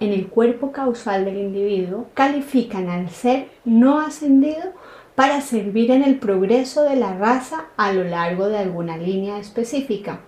en 0.00 0.12
el 0.12 0.28
cuerpo 0.28 0.72
causal 0.72 1.26
del 1.26 1.36
individuo 1.36 2.06
califican 2.14 2.88
al 2.88 3.10
ser 3.10 3.48
no 3.64 4.00
ascendido 4.00 4.72
para 5.14 5.42
servir 5.42 5.90
en 5.90 6.02
el 6.02 6.18
progreso 6.18 6.82
de 6.82 6.96
la 6.96 7.14
raza 7.14 7.66
a 7.76 7.92
lo 7.92 8.04
largo 8.04 8.48
de 8.48 8.58
alguna 8.58 8.96
línea 8.96 9.38
específica. 9.38 10.20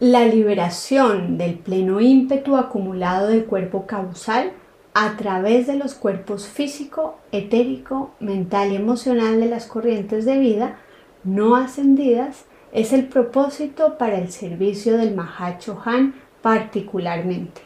La 0.00 0.26
liberación 0.26 1.38
del 1.38 1.54
pleno 1.54 2.00
ímpetu 2.00 2.56
acumulado 2.56 3.28
del 3.28 3.44
cuerpo 3.44 3.86
causal 3.86 4.52
a 4.94 5.16
través 5.16 5.66
de 5.66 5.76
los 5.76 5.94
cuerpos 5.94 6.46
físico, 6.46 7.18
etérico, 7.32 8.12
mental 8.20 8.72
y 8.72 8.76
emocional 8.76 9.40
de 9.40 9.46
las 9.46 9.66
corrientes 9.66 10.24
de 10.24 10.38
vida 10.38 10.78
no 11.24 11.56
ascendidas 11.56 12.44
es 12.74 12.92
el 12.92 13.06
propósito 13.06 13.96
para 13.96 14.18
el 14.18 14.30
servicio 14.32 14.98
del 14.98 15.14
Mahacho 15.14 15.80
Han 15.84 16.14
particularmente. 16.42 17.62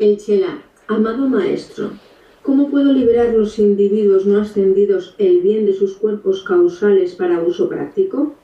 El 0.00 0.16
Chela, 0.16 0.62
amado 0.88 1.28
maestro, 1.28 1.90
¿cómo 2.42 2.70
puedo 2.70 2.94
liberar 2.94 3.28
los 3.28 3.58
individuos 3.58 4.24
no 4.24 4.40
ascendidos 4.40 5.14
el 5.18 5.42
bien 5.42 5.66
de 5.66 5.74
sus 5.74 5.98
cuerpos 5.98 6.42
causales 6.44 7.14
para 7.14 7.40
uso 7.40 7.68
práctico? 7.68 8.34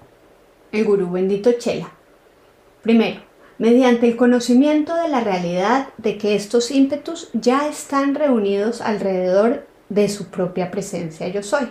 El 0.70 0.84
Gurú 0.84 1.10
bendito 1.10 1.52
Chela. 1.52 1.90
Primero, 2.82 3.20
mediante 3.56 4.06
el 4.06 4.16
conocimiento 4.16 4.94
de 4.94 5.08
la 5.08 5.24
realidad 5.24 5.88
de 5.96 6.18
que 6.18 6.34
estos 6.34 6.70
ímpetus 6.70 7.30
ya 7.32 7.66
están 7.66 8.14
reunidos 8.14 8.82
alrededor 8.82 9.64
de 9.88 10.10
su 10.10 10.26
propia 10.26 10.70
presencia 10.70 11.28
yo 11.28 11.42
soy. 11.42 11.68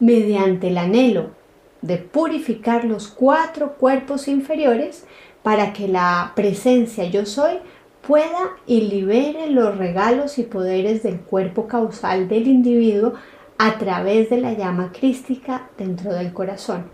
Mediante 0.00 0.66
el 0.68 0.78
anhelo 0.78 1.43
de 1.84 1.98
purificar 1.98 2.86
los 2.86 3.08
cuatro 3.08 3.74
cuerpos 3.74 4.26
inferiores 4.26 5.04
para 5.42 5.74
que 5.74 5.86
la 5.86 6.32
presencia 6.34 7.04
yo 7.04 7.26
soy 7.26 7.58
pueda 8.06 8.56
y 8.66 8.80
libere 8.82 9.50
los 9.50 9.76
regalos 9.76 10.38
y 10.38 10.44
poderes 10.44 11.02
del 11.02 11.20
cuerpo 11.20 11.66
causal 11.66 12.26
del 12.26 12.48
individuo 12.48 13.12
a 13.58 13.76
través 13.76 14.30
de 14.30 14.38
la 14.38 14.54
llama 14.54 14.92
crística 14.98 15.68
dentro 15.76 16.14
del 16.14 16.32
corazón. 16.32 16.86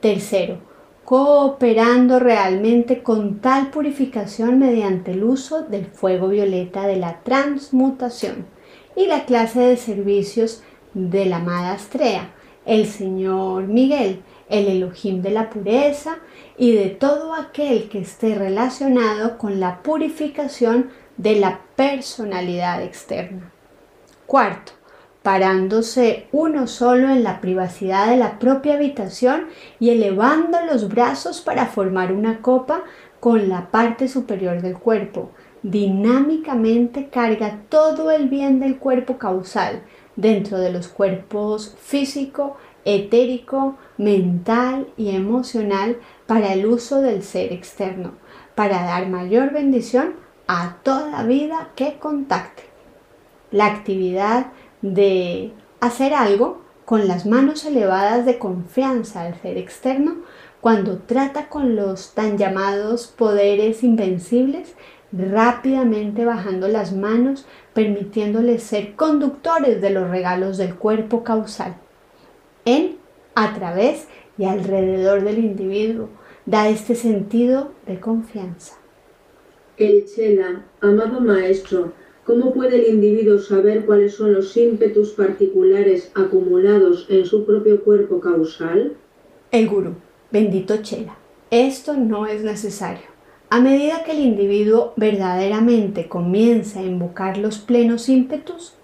Tercero, 0.00 0.58
cooperando 1.06 2.18
realmente 2.18 3.02
con 3.02 3.38
tal 3.38 3.70
purificación 3.70 4.58
mediante 4.58 5.12
el 5.12 5.24
uso 5.24 5.62
del 5.62 5.86
fuego 5.86 6.28
violeta 6.28 6.86
de 6.86 6.96
la 6.96 7.20
transmutación 7.20 8.44
y 8.94 9.06
la 9.06 9.24
clase 9.24 9.60
de 9.60 9.76
servicios 9.78 10.62
de 10.92 11.24
la 11.24 11.36
amada 11.36 11.72
Astrea, 11.72 12.32
el 12.66 12.86
Señor 12.86 13.68
Miguel, 13.68 14.20
el 14.48 14.68
Elohim 14.68 15.22
de 15.22 15.30
la 15.30 15.50
pureza 15.50 16.18
y 16.56 16.72
de 16.72 16.90
todo 16.90 17.34
aquel 17.34 17.88
que 17.88 18.00
esté 18.00 18.34
relacionado 18.34 19.38
con 19.38 19.60
la 19.60 19.82
purificación 19.82 20.90
de 21.16 21.36
la 21.36 21.60
personalidad 21.76 22.82
externa. 22.82 23.50
Cuarto, 24.26 24.72
parándose 25.22 26.28
uno 26.30 26.68
solo 26.68 27.08
en 27.08 27.24
la 27.24 27.40
privacidad 27.40 28.08
de 28.08 28.16
la 28.16 28.38
propia 28.38 28.74
habitación 28.74 29.46
y 29.80 29.90
elevando 29.90 30.58
los 30.62 30.88
brazos 30.88 31.40
para 31.40 31.66
formar 31.66 32.12
una 32.12 32.42
copa 32.42 32.84
con 33.18 33.48
la 33.48 33.70
parte 33.70 34.06
superior 34.06 34.62
del 34.62 34.78
cuerpo. 34.78 35.32
Dinámicamente 35.62 37.08
carga 37.08 37.62
todo 37.68 38.12
el 38.12 38.28
bien 38.28 38.60
del 38.60 38.78
cuerpo 38.78 39.18
causal 39.18 39.82
dentro 40.14 40.58
de 40.58 40.70
los 40.70 40.86
cuerpos 40.86 41.74
físico, 41.80 42.56
etérico, 42.84 43.76
mental 43.98 44.88
y 44.96 45.14
emocional 45.14 45.98
para 46.26 46.52
el 46.52 46.66
uso 46.66 47.00
del 47.00 47.22
ser 47.22 47.52
externo, 47.52 48.12
para 48.54 48.82
dar 48.82 49.08
mayor 49.08 49.52
bendición 49.52 50.14
a 50.46 50.76
toda 50.82 51.24
vida 51.24 51.70
que 51.74 51.98
contacte. 51.98 52.64
La 53.50 53.66
actividad 53.66 54.48
de 54.82 55.52
hacer 55.80 56.14
algo 56.14 56.62
con 56.84 57.08
las 57.08 57.26
manos 57.26 57.64
elevadas 57.64 58.26
de 58.26 58.38
confianza 58.38 59.22
al 59.22 59.40
ser 59.40 59.58
externo 59.58 60.16
cuando 60.60 60.98
trata 60.98 61.48
con 61.48 61.76
los 61.76 62.14
tan 62.14 62.38
llamados 62.38 63.06
poderes 63.06 63.82
invencibles, 63.82 64.74
rápidamente 65.12 66.24
bajando 66.24 66.68
las 66.68 66.92
manos, 66.92 67.46
permitiéndoles 67.72 68.62
ser 68.62 68.94
conductores 68.94 69.80
de 69.80 69.90
los 69.90 70.10
regalos 70.10 70.56
del 70.56 70.74
cuerpo 70.74 71.22
causal 71.22 71.76
en, 72.66 72.98
a 73.36 73.54
través 73.54 74.08
y 74.36 74.44
alrededor 74.44 75.22
del 75.22 75.38
individuo. 75.38 76.08
Da 76.46 76.68
este 76.68 76.94
sentido 76.94 77.72
de 77.86 78.00
confianza. 78.00 78.76
El 79.76 80.06
Chela, 80.06 80.64
amado 80.80 81.20
maestro, 81.20 81.92
¿cómo 82.24 82.54
puede 82.54 82.76
el 82.76 82.94
individuo 82.94 83.38
saber 83.38 83.84
cuáles 83.84 84.14
son 84.14 84.32
los 84.32 84.56
ímpetus 84.56 85.10
particulares 85.10 86.10
acumulados 86.14 87.06
en 87.10 87.26
su 87.26 87.44
propio 87.44 87.84
cuerpo 87.84 88.20
causal? 88.20 88.94
El 89.50 89.68
gurú, 89.68 89.94
bendito 90.30 90.78
Chela, 90.78 91.18
esto 91.50 91.94
no 91.94 92.26
es 92.26 92.42
necesario. 92.42 93.04
A 93.50 93.60
medida 93.60 94.02
que 94.04 94.12
el 94.12 94.20
individuo 94.20 94.94
verdaderamente 94.96 96.08
comienza 96.08 96.80
a 96.80 96.84
invocar 96.84 97.36
los 97.36 97.58
plenos 97.58 98.08
ímpetus, 98.08 98.75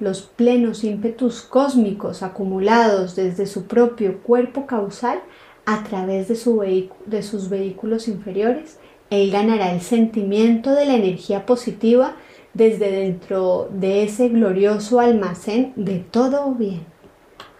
los 0.00 0.22
plenos 0.22 0.84
ímpetus 0.84 1.42
cósmicos 1.42 2.22
acumulados 2.22 3.14
desde 3.16 3.46
su 3.46 3.66
propio 3.66 4.18
cuerpo 4.22 4.66
causal 4.66 5.20
a 5.66 5.84
través 5.84 6.28
de, 6.28 6.88
de, 7.06 7.22
sus 7.22 7.48
vehículos 7.48 8.08
inferiores, 8.08 8.78
él 9.10 9.30
ganará 9.30 9.72
el 9.72 9.80
sentimiento 9.80 10.72
de 10.74 10.86
la 10.86 10.94
energía 10.94 11.46
positiva 11.46 12.16
desde 12.54 12.90
dentro 12.90 13.68
de 13.72 14.04
ese 14.04 14.28
glorioso 14.28 15.00
almacén 15.00 15.72
de 15.76 15.98
todo 15.98 16.52
bien. 16.54 16.84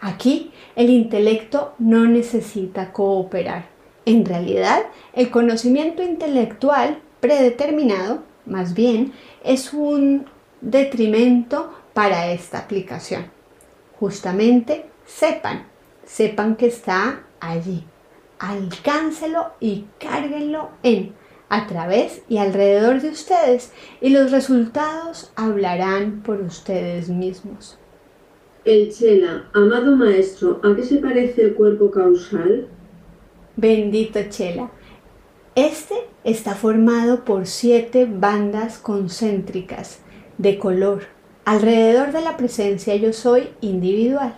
Aquí 0.01 0.51
el 0.76 0.91
intelecto 0.91 1.74
no 1.78 2.07
necesita 2.07 2.93
cooperar. 2.93 3.66
En 4.07 4.24
realidad, 4.24 4.80
el 5.12 5.30
conocimiento 5.30 6.03
intelectual 6.03 6.99
predeterminado, 7.20 8.22
más 8.47 8.74
bien, 8.74 9.12
es 9.45 9.74
un 9.74 10.24
detrimento 10.62 11.70
para 12.01 12.32
esta 12.32 12.61
aplicación. 12.61 13.26
Justamente 13.98 14.86
sepan, 15.05 15.66
sepan 16.07 16.57
que 16.57 16.68
está 16.68 17.26
allí. 17.40 17.84
Alcáncelo 18.38 19.48
y 19.61 19.84
cárguenlo 19.98 20.70
en, 20.82 21.12
a 21.51 21.66
través 21.66 22.22
y 22.26 22.38
alrededor 22.38 23.03
de 23.03 23.11
ustedes 23.11 23.74
y 24.01 24.09
los 24.09 24.30
resultados 24.30 25.30
hablarán 25.36 26.22
por 26.22 26.40
ustedes 26.40 27.11
mismos. 27.11 27.78
El 28.64 28.90
Chela, 28.90 29.51
amado 29.53 29.94
maestro, 29.94 30.59
¿a 30.64 30.74
qué 30.74 30.82
se 30.82 30.96
parece 31.01 31.42
el 31.42 31.55
cuerpo 31.55 31.90
causal? 31.90 32.66
Bendito 33.57 34.20
Chela. 34.30 34.70
Este 35.55 35.96
está 36.24 36.55
formado 36.55 37.26
por 37.26 37.46
siete 37.46 38.09
bandas 38.11 38.78
concéntricas 38.78 39.98
de 40.38 40.59
color 40.59 41.20
alrededor 41.51 42.12
de 42.12 42.20
la 42.20 42.36
presencia 42.36 42.94
yo 42.94 43.12
soy 43.12 43.48
individual. 43.61 44.36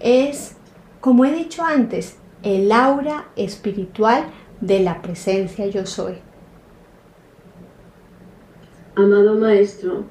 Es, 0.00 0.54
como 1.00 1.24
he 1.24 1.32
dicho 1.32 1.64
antes, 1.64 2.18
el 2.42 2.70
aura 2.72 3.30
espiritual 3.36 4.24
de 4.60 4.80
la 4.80 5.00
presencia 5.00 5.66
yo 5.68 5.86
soy. 5.86 6.16
Amado 8.96 9.34
Maestro, 9.36 10.04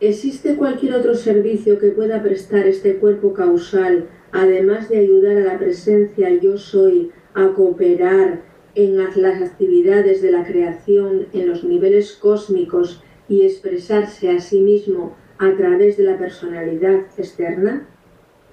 ¿existe 0.00 0.56
cualquier 0.56 0.94
otro 0.94 1.14
servicio 1.14 1.78
que 1.78 1.90
pueda 1.90 2.22
prestar 2.22 2.66
este 2.66 2.96
cuerpo 2.96 3.34
causal, 3.34 4.08
además 4.32 4.88
de 4.88 4.96
ayudar 4.96 5.36
a 5.36 5.52
la 5.52 5.58
presencia 5.58 6.30
yo 6.40 6.56
soy 6.56 7.10
a 7.34 7.48
cooperar 7.48 8.40
en 8.74 8.96
las 8.96 9.42
actividades 9.42 10.22
de 10.22 10.32
la 10.32 10.46
creación 10.46 11.26
en 11.34 11.50
los 11.50 11.64
niveles 11.64 12.14
cósmicos 12.14 13.02
y 13.28 13.44
expresarse 13.44 14.30
a 14.30 14.40
sí 14.40 14.60
mismo 14.60 15.20
a 15.42 15.56
través 15.56 15.96
de 15.96 16.04
la 16.04 16.16
personalidad 16.16 17.00
externa? 17.18 17.88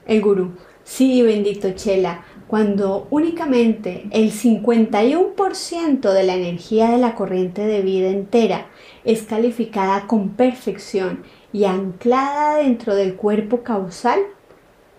El 0.07 0.21
gurú. 0.21 0.53
Sí, 0.83 1.21
bendito 1.21 1.69
Chela, 1.71 2.23
cuando 2.47 3.07
únicamente 3.11 4.07
el 4.11 4.31
51% 4.31 6.11
de 6.11 6.23
la 6.23 6.33
energía 6.35 6.89
de 6.89 6.97
la 6.97 7.13
corriente 7.13 7.61
de 7.61 7.81
vida 7.81 8.09
entera 8.09 8.65
es 9.05 9.21
calificada 9.21 10.07
con 10.07 10.29
perfección 10.29 11.23
y 11.53 11.65
anclada 11.65 12.57
dentro 12.57 12.95
del 12.95 13.15
cuerpo 13.15 13.61
causal, 13.61 14.19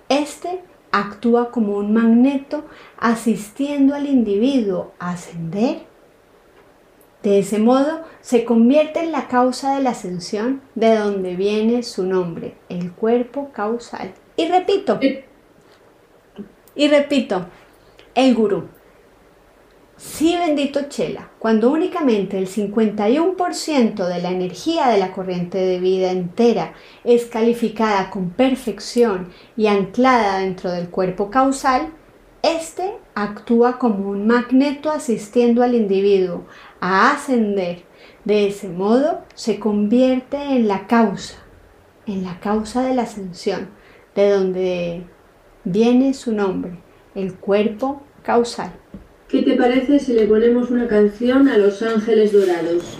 este 0.09 0.61
actúa 0.93 1.51
como 1.51 1.76
un 1.76 1.93
magneto 1.93 2.66
asistiendo 2.99 3.97
al 3.97 4.07
individuo 4.07 4.93
a 5.01 5.11
ascender 5.11 5.89
De 7.23 7.39
ese 7.39 7.59
modo, 7.59 8.01
se 8.23 8.45
convierte 8.45 9.01
en 9.01 9.12
la 9.12 9.29
causa 9.29 9.75
de 9.77 9.83
la 9.83 9.91
ascensión 9.91 10.62
de 10.75 10.97
donde 10.97 11.37
viene 11.37 11.83
su 11.83 12.05
nombre, 12.05 12.55
el 12.71 12.93
cuerpo 12.93 13.51
causal. 13.53 14.14
Y 14.37 14.49
repito, 14.49 14.99
y 16.75 16.89
repito, 16.89 17.47
el 18.14 18.35
gurú. 18.35 18.68
Sí, 19.99 20.35
bendito 20.35 20.89
Chela, 20.89 21.29
cuando 21.39 21.71
únicamente 21.71 22.39
el 22.39 22.49
51% 22.49 24.07
de 24.07 24.23
la 24.23 24.31
energía 24.31 24.89
de 24.89 24.97
la 24.97 25.12
corriente 25.12 25.59
de 25.59 25.79
vida 25.79 26.11
entera 26.11 26.73
es 27.05 27.27
calificada 27.27 28.09
con 28.09 28.31
perfección 28.31 29.29
y 29.59 29.66
anclada 29.66 30.39
dentro 30.39 30.71
del 30.71 30.89
cuerpo 30.89 31.31
causal, 31.31 31.93
este 32.43 32.95
actúa 33.14 33.79
como 33.79 34.09
un 34.09 34.27
magneto 34.27 34.91
asistiendo 34.91 35.62
al 35.62 35.75
individuo 35.75 36.47
a 36.81 37.12
ascender. 37.12 37.83
De 38.24 38.49
ese 38.49 38.68
modo 38.68 39.22
se 39.35 39.59
convierte 39.59 40.37
en 40.37 40.68
la 40.68 40.87
causa, 40.87 41.37
en 42.07 42.24
la 42.24 42.39
causa 42.41 42.83
de 42.83 42.95
la 42.95 43.03
ascensión, 43.03 43.68
de 44.14 44.31
donde 44.31 45.03
viene 45.64 46.14
su 46.14 46.33
nombre, 46.33 46.78
el 47.14 47.35
cuerpo 47.35 48.03
causal. 48.22 48.72
¿Qué 49.28 49.43
te 49.43 49.55
parece 49.55 49.99
si 49.99 50.12
le 50.12 50.26
ponemos 50.26 50.70
una 50.70 50.89
canción 50.89 51.49
a 51.49 51.57
los 51.57 51.83
ángeles 51.83 52.33
dorados? 52.33 52.99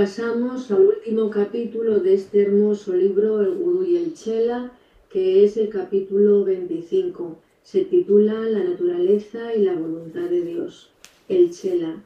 Pasamos 0.00 0.70
al 0.70 0.80
último 0.86 1.28
capítulo 1.28 2.00
de 2.00 2.14
este 2.14 2.40
hermoso 2.40 2.94
libro, 2.94 3.42
El 3.42 3.54
Gurú 3.56 3.84
y 3.84 3.98
el 3.98 4.14
Chela, 4.14 4.72
que 5.10 5.44
es 5.44 5.58
el 5.58 5.68
capítulo 5.68 6.42
25. 6.42 7.36
Se 7.62 7.84
titula 7.84 8.32
La 8.48 8.64
naturaleza 8.64 9.54
y 9.54 9.60
la 9.60 9.74
voluntad 9.74 10.22
de 10.22 10.40
Dios. 10.40 10.90
El 11.28 11.50
Chela. 11.50 11.96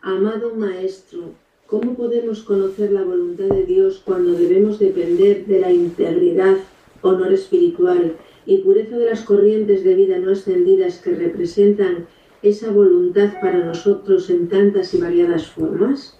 Amado 0.00 0.54
Maestro, 0.54 1.34
¿cómo 1.66 1.94
podemos 1.94 2.42
conocer 2.42 2.90
la 2.90 3.02
voluntad 3.02 3.54
de 3.54 3.66
Dios 3.66 4.00
cuando 4.02 4.32
debemos 4.32 4.78
depender 4.78 5.44
de 5.44 5.60
la 5.60 5.70
integridad, 5.70 6.56
honor 7.02 7.34
espiritual 7.34 8.16
y 8.46 8.62
pureza 8.62 8.96
de 8.96 9.10
las 9.10 9.20
corrientes 9.24 9.84
de 9.84 9.94
vida 9.94 10.18
no 10.18 10.32
ascendidas 10.32 11.02
que 11.02 11.10
representan 11.10 12.06
esa 12.42 12.72
voluntad 12.72 13.34
para 13.42 13.62
nosotros 13.62 14.30
en 14.30 14.48
tantas 14.48 14.94
y 14.94 14.98
variadas 15.02 15.48
formas? 15.48 16.16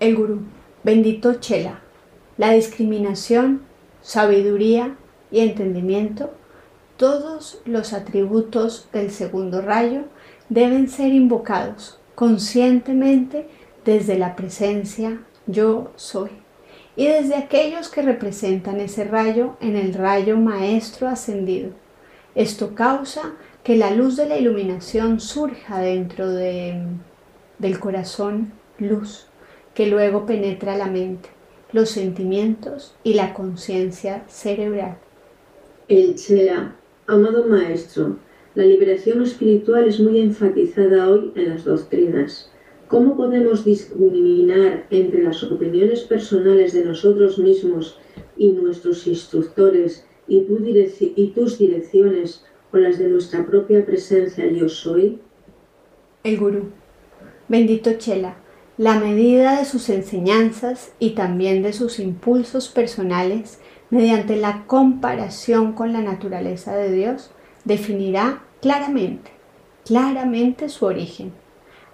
El 0.00 0.14
gurú, 0.14 0.42
bendito 0.84 1.34
Chela, 1.34 1.80
la 2.36 2.52
discriminación, 2.52 3.62
sabiduría 4.00 4.96
y 5.32 5.40
entendimiento, 5.40 6.30
todos 6.96 7.60
los 7.64 7.92
atributos 7.92 8.88
del 8.92 9.10
segundo 9.10 9.60
rayo 9.60 10.02
deben 10.48 10.88
ser 10.88 11.12
invocados 11.12 11.98
conscientemente 12.14 13.48
desde 13.84 14.18
la 14.18 14.36
presencia 14.36 15.20
yo 15.46 15.92
soy 15.96 16.30
y 16.96 17.06
desde 17.06 17.36
aquellos 17.36 17.88
que 17.88 18.02
representan 18.02 18.80
ese 18.80 19.04
rayo 19.04 19.56
en 19.60 19.76
el 19.76 19.94
rayo 19.94 20.36
maestro 20.36 21.08
ascendido. 21.08 21.70
Esto 22.34 22.74
causa 22.74 23.34
que 23.62 23.76
la 23.76 23.92
luz 23.92 24.16
de 24.16 24.28
la 24.28 24.36
iluminación 24.36 25.20
surja 25.20 25.78
dentro 25.78 26.28
de, 26.28 26.82
del 27.58 27.78
corazón 27.78 28.52
luz 28.78 29.27
que 29.78 29.86
luego 29.86 30.26
penetra 30.26 30.76
la 30.76 30.90
mente, 30.90 31.28
los 31.70 31.90
sentimientos 31.90 32.96
y 33.04 33.14
la 33.14 33.32
conciencia 33.32 34.24
cerebral. 34.26 34.98
El 35.86 36.16
Chela, 36.16 36.74
amado 37.06 37.46
Maestro, 37.46 38.16
la 38.56 38.64
liberación 38.64 39.22
espiritual 39.22 39.86
es 39.86 40.00
muy 40.00 40.18
enfatizada 40.18 41.08
hoy 41.08 41.30
en 41.36 41.50
las 41.50 41.64
doctrinas. 41.64 42.50
¿Cómo 42.88 43.16
podemos 43.16 43.64
discriminar 43.64 44.84
entre 44.90 45.22
las 45.22 45.44
opiniones 45.44 46.00
personales 46.00 46.72
de 46.72 46.84
nosotros 46.84 47.38
mismos 47.38 48.00
y 48.36 48.48
nuestros 48.48 49.06
instructores 49.06 50.04
y, 50.26 50.40
tu 50.40 50.58
y 50.58 51.26
tus 51.36 51.56
direcciones 51.56 52.44
o 52.72 52.78
las 52.78 52.98
de 52.98 53.06
nuestra 53.06 53.46
propia 53.46 53.86
presencia 53.86 54.44
yo 54.50 54.68
soy? 54.68 55.20
El 56.24 56.36
gurú. 56.36 56.64
Bendito 57.46 57.92
Chela, 57.92 58.38
la 58.78 58.94
medida 58.94 59.58
de 59.58 59.64
sus 59.64 59.88
enseñanzas 59.88 60.92
y 61.00 61.10
también 61.10 61.62
de 61.64 61.72
sus 61.72 61.98
impulsos 61.98 62.68
personales 62.68 63.58
mediante 63.90 64.36
la 64.36 64.66
comparación 64.66 65.72
con 65.72 65.92
la 65.92 66.00
naturaleza 66.00 66.76
de 66.76 66.92
Dios 66.92 67.32
definirá 67.64 68.44
claramente, 68.62 69.32
claramente 69.84 70.68
su 70.68 70.86
origen. 70.86 71.32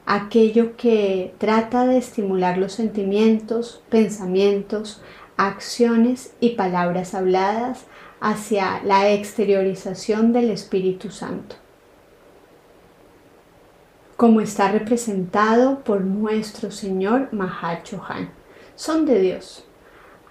Aquello 0.05 0.76
que 0.76 1.35
trata 1.39 1.87
de 1.87 1.97
estimular 1.97 2.59
los 2.59 2.74
sentimientos, 2.74 3.82
pensamientos, 3.89 5.01
acciones 5.39 6.35
y 6.39 6.51
palabras 6.51 7.14
habladas 7.14 7.87
hacia 8.20 8.82
la 8.85 9.11
exteriorización 9.11 10.35
del 10.35 10.51
Espíritu 10.51 11.11
Santo 11.11 11.64
como 14.17 14.41
está 14.41 14.71
representado 14.71 15.81
por 15.81 16.03
nuestro 16.03 16.71
Señor 16.71 17.29
Mahachohan. 17.33 18.31
Son 18.77 19.07
de 19.07 19.21
Dios. 19.21 19.65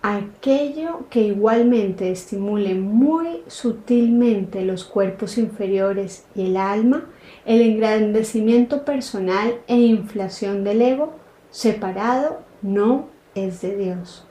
Aquello 0.02 1.06
que 1.10 1.22
igualmente 1.22 2.12
estimule 2.12 2.76
muy 2.76 3.42
sutilmente 3.48 4.66
los 4.66 4.84
cuerpos 4.84 5.38
inferiores 5.38 6.26
y 6.36 6.48
el 6.48 6.58
alma, 6.58 7.06
el 7.46 7.62
engrandecimiento 7.62 8.84
personal 8.84 9.56
e 9.68 9.78
inflación 9.78 10.66
del 10.66 10.82
ego, 10.82 11.14
separado, 11.52 12.40
no 12.62 13.08
es 13.36 13.62
de 13.62 13.78
Dios. 13.78 14.26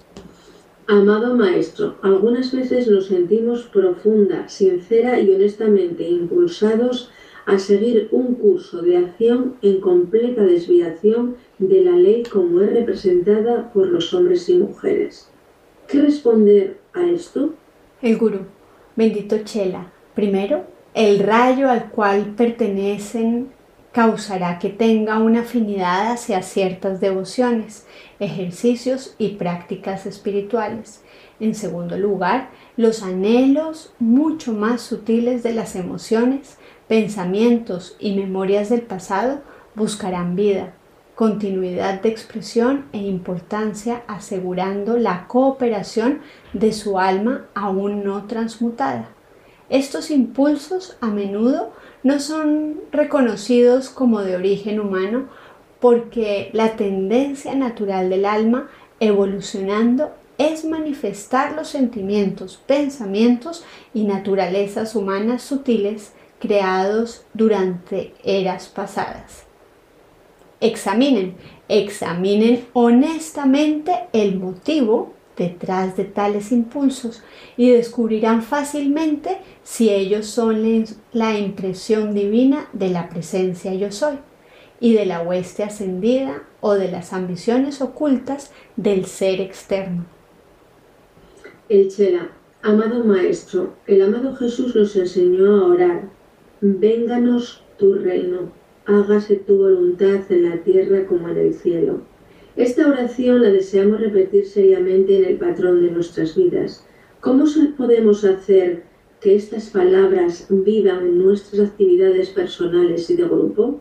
Amado 0.88 1.36
Maestro, 1.36 1.96
algunas 2.02 2.52
veces 2.52 2.88
nos 2.88 3.06
sentimos 3.06 3.62
profunda, 3.62 4.48
sincera 4.48 5.20
y 5.20 5.34
honestamente 5.34 6.06
impulsados 6.06 7.10
a 7.46 7.58
seguir 7.58 8.08
un 8.12 8.34
curso 8.34 8.82
de 8.82 8.96
acción 8.96 9.56
en 9.62 9.80
completa 9.80 10.42
desviación 10.42 11.36
de 11.58 11.82
la 11.82 11.92
ley 11.92 12.22
como 12.22 12.60
es 12.60 12.72
representada 12.72 13.72
por 13.72 13.88
los 13.88 14.12
hombres 14.14 14.48
y 14.48 14.58
mujeres. 14.58 15.28
¿Qué 15.88 16.00
responder 16.00 16.78
a 16.94 17.04
esto? 17.04 17.54
El 18.00 18.16
gurú, 18.18 18.40
bendito 18.96 19.38
Chela, 19.44 19.92
primero, 20.14 20.64
el 20.94 21.18
rayo 21.20 21.70
al 21.70 21.90
cual 21.90 22.34
pertenecen 22.36 23.50
causará 23.92 24.58
que 24.58 24.70
tenga 24.70 25.18
una 25.18 25.40
afinidad 25.40 26.12
hacia 26.12 26.42
ciertas 26.42 27.00
devociones, 27.00 27.86
ejercicios 28.20 29.14
y 29.18 29.30
prácticas 29.36 30.06
espirituales. 30.06 31.02
En 31.40 31.54
segundo 31.54 31.98
lugar, 31.98 32.50
los 32.76 33.02
anhelos 33.02 33.92
mucho 33.98 34.52
más 34.52 34.80
sutiles 34.80 35.42
de 35.42 35.52
las 35.52 35.76
emociones 35.76 36.56
pensamientos 36.88 37.96
y 37.98 38.14
memorias 38.14 38.68
del 38.68 38.82
pasado 38.82 39.40
buscarán 39.74 40.36
vida, 40.36 40.74
continuidad 41.14 42.00
de 42.02 42.08
expresión 42.08 42.86
e 42.92 42.98
importancia 42.98 44.02
asegurando 44.06 44.98
la 44.98 45.26
cooperación 45.28 46.20
de 46.52 46.72
su 46.72 46.98
alma 46.98 47.46
aún 47.54 48.04
no 48.04 48.26
transmutada. 48.26 49.10
Estos 49.68 50.10
impulsos 50.10 50.96
a 51.00 51.06
menudo 51.06 51.72
no 52.02 52.20
son 52.20 52.80
reconocidos 52.90 53.88
como 53.88 54.20
de 54.20 54.36
origen 54.36 54.80
humano 54.80 55.28
porque 55.80 56.50
la 56.52 56.76
tendencia 56.76 57.54
natural 57.54 58.10
del 58.10 58.24
alma 58.24 58.68
evolucionando 59.00 60.12
es 60.38 60.64
manifestar 60.64 61.52
los 61.52 61.68
sentimientos, 61.68 62.60
pensamientos 62.66 63.64
y 63.94 64.04
naturalezas 64.04 64.94
humanas 64.94 65.42
sutiles 65.42 66.12
creados 66.42 67.24
durante 67.34 68.14
eras 68.24 68.66
pasadas. 68.66 69.44
Examinen, 70.60 71.36
examinen 71.68 72.66
honestamente 72.72 73.92
el 74.12 74.40
motivo 74.40 75.12
detrás 75.36 75.96
de 75.96 76.02
tales 76.02 76.50
impulsos 76.50 77.22
y 77.56 77.70
descubrirán 77.70 78.42
fácilmente 78.42 79.38
si 79.62 79.88
ellos 79.90 80.26
son 80.26 80.84
la 81.12 81.38
impresión 81.38 82.12
divina 82.12 82.68
de 82.72 82.90
la 82.90 83.08
presencia 83.08 83.72
yo 83.74 83.92
soy 83.92 84.18
y 84.80 84.94
de 84.94 85.06
la 85.06 85.22
hueste 85.22 85.62
ascendida 85.62 86.42
o 86.60 86.74
de 86.74 86.90
las 86.90 87.12
ambiciones 87.12 87.80
ocultas 87.80 88.50
del 88.74 89.06
ser 89.06 89.40
externo. 89.40 90.06
El 91.68 91.88
Chela, 91.88 92.32
amado 92.62 93.04
Maestro, 93.04 93.74
el 93.86 94.02
amado 94.02 94.34
Jesús 94.34 94.74
nos 94.74 94.96
enseñó 94.96 95.46
a 95.46 95.66
orar 95.68 96.21
Vénganos 96.64 97.64
tu 97.76 97.94
reino, 97.94 98.52
hágase 98.86 99.34
tu 99.34 99.56
voluntad 99.56 100.20
en 100.30 100.48
la 100.48 100.58
tierra 100.58 101.06
como 101.08 101.28
en 101.28 101.36
el 101.36 101.54
cielo. 101.54 102.02
Esta 102.54 102.86
oración 102.86 103.42
la 103.42 103.50
deseamos 103.50 104.00
repetir 104.00 104.46
seriamente 104.46 105.18
en 105.18 105.24
el 105.24 105.38
patrón 105.38 105.82
de 105.82 105.90
nuestras 105.90 106.36
vidas. 106.36 106.86
¿Cómo 107.20 107.46
podemos 107.76 108.24
hacer 108.24 108.84
que 109.20 109.34
estas 109.34 109.70
palabras 109.70 110.46
vivan 110.50 111.00
en 111.00 111.24
nuestras 111.24 111.68
actividades 111.68 112.28
personales 112.28 113.10
y 113.10 113.16
de 113.16 113.24
grupo? 113.24 113.80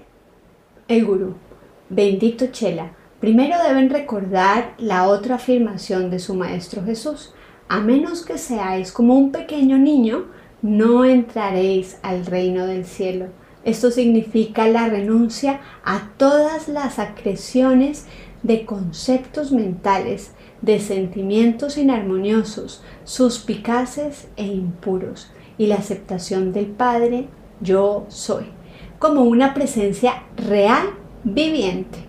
El 0.88 1.06
gurú. 1.06 1.36
Bendito 1.88 2.48
Chela. 2.48 2.96
Primero 3.20 3.58
deben 3.64 3.92
recordar 3.92 4.74
la 4.80 5.08
otra 5.08 5.36
afirmación 5.36 6.10
de 6.10 6.18
su 6.18 6.34
Maestro 6.34 6.84
Jesús. 6.84 7.32
A 7.68 7.80
menos 7.80 8.26
que 8.26 8.40
seáis 8.40 8.92
como 8.92 9.16
un 9.16 9.32
pequeño 9.32 9.78
niño, 9.78 10.26
no 10.62 11.06
entraréis 11.06 11.98
al 12.04 12.26
reino 12.26 12.68
del 12.68 12.86
cielo. 12.86 13.28
Esto 13.64 13.92
significa 13.92 14.68
la 14.68 14.88
renuncia 14.88 15.62
a 15.84 16.10
todas 16.18 16.68
las 16.68 17.00
acreciones 17.00 18.06
de 18.44 18.66
conceptos 18.66 19.52
mentales, 19.52 20.32
de 20.62 20.80
sentimientos 20.80 21.78
inarmoniosos, 21.78 22.84
suspicaces 23.04 24.30
e 24.36 24.46
impuros, 24.46 25.32
y 25.58 25.68
la 25.68 25.76
aceptación 25.76 26.54
del 26.54 26.68
Padre, 26.68 27.28
yo 27.60 28.06
soy, 28.10 28.46
como 28.98 29.22
una 29.22 29.54
presencia 29.54 30.24
real, 30.38 30.88
viviente. 31.24 32.00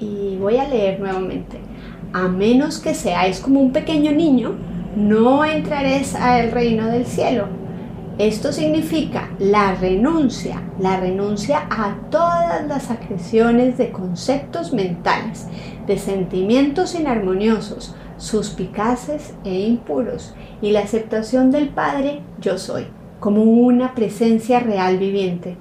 Y 0.00 0.36
voy 0.36 0.56
a 0.56 0.68
leer 0.68 1.00
nuevamente. 1.00 1.58
A 2.14 2.28
menos 2.28 2.78
que 2.78 2.94
seáis 2.94 3.40
como 3.40 3.60
un 3.60 3.72
pequeño 3.72 4.12
niño, 4.12 4.54
no 4.96 5.44
entraréis 5.44 6.14
al 6.14 6.50
reino 6.52 6.86
del 6.88 7.06
cielo. 7.06 7.48
Esto 8.18 8.52
significa 8.52 9.30
la 9.40 9.74
renuncia, 9.74 10.62
la 10.78 11.00
renuncia 11.00 11.66
a 11.68 11.96
todas 12.10 12.64
las 12.68 12.90
acreciones 12.90 13.76
de 13.76 13.90
conceptos 13.90 14.72
mentales, 14.72 15.48
de 15.88 15.98
sentimientos 15.98 16.94
inarmoniosos, 16.94 17.96
suspicaces 18.16 19.34
e 19.44 19.62
impuros, 19.62 20.34
y 20.62 20.70
la 20.70 20.80
aceptación 20.80 21.50
del 21.50 21.70
Padre 21.70 22.20
yo 22.40 22.56
soy, 22.56 22.86
como 23.18 23.42
una 23.42 23.94
presencia 23.94 24.60
real 24.60 24.98
viviente. 24.98 25.56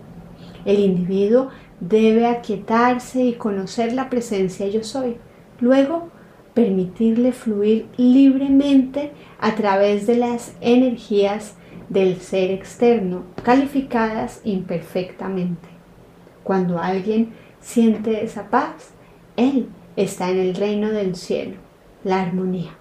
El 0.64 0.80
individuo 0.80 1.50
debe 1.80 2.28
aquietarse 2.28 3.24
y 3.24 3.34
conocer 3.34 3.94
la 3.94 4.12
presencia 4.12 4.68
yo 4.68 4.84
soy. 4.84 5.18
Luego, 5.60 6.10
permitirle 6.54 7.32
fluir 7.32 7.88
libremente 7.98 9.12
a 9.40 9.56
través 9.56 10.08
de 10.08 10.18
las 10.18 10.56
energías 10.62 11.56
del 11.90 12.20
ser 12.22 12.52
externo, 12.52 13.24
calificadas 13.44 14.42
imperfectamente. 14.44 15.68
Cuando 16.44 16.80
alguien 16.80 17.34
siente 17.60 18.24
esa 18.24 18.50
paz, 18.50 18.92
él 19.38 19.70
está 19.96 20.30
en 20.30 20.40
el 20.40 20.56
reino 20.56 20.90
del 20.90 21.16
cielo, 21.16 21.58
la 22.04 22.22
armonía. 22.22 22.72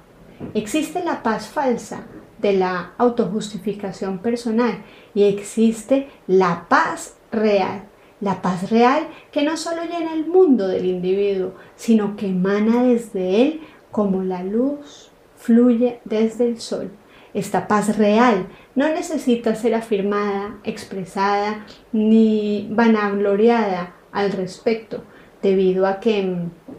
Existe 0.55 1.05
la 1.05 1.23
paz 1.23 1.49
falsa 1.49 2.07
de 2.41 2.55
la 2.55 2.93
autojustificación 2.99 4.19
personal 4.19 4.83
y 5.15 5.25
existe 5.25 6.09
la 6.27 6.67
paz 6.69 7.17
real 7.31 7.85
la 8.23 8.41
paz 8.41 8.71
real 8.71 9.09
que 9.33 9.43
no 9.43 9.59
solo 9.59 9.83
llena 9.83 10.15
el 10.15 10.27
mundo 10.27 10.69
del 10.69 10.87
individuo, 10.87 11.53
sino 11.77 12.17
que 12.17 12.29
emana 12.29 12.85
desde 12.85 13.43
él 13.43 13.61
como 13.91 14.23
la 14.23 14.43
luz 14.45 15.11
fluye 15.37 16.01
desde 16.05 16.49
el 16.49 16.61
sol. 16.61 16.93
Esta 17.35 17.67
paz 17.67 17.97
real 17.99 18.47
no 18.75 18.89
necesita 18.89 19.55
ser 19.55 19.75
afirmada, 19.75 20.57
expresada 20.65 21.67
ni 21.93 22.69
vanagloriada 22.71 23.95
al 24.13 24.33
respecto, 24.33 25.05
debido 25.43 25.87
a 25.87 25.99
que 25.99 26.37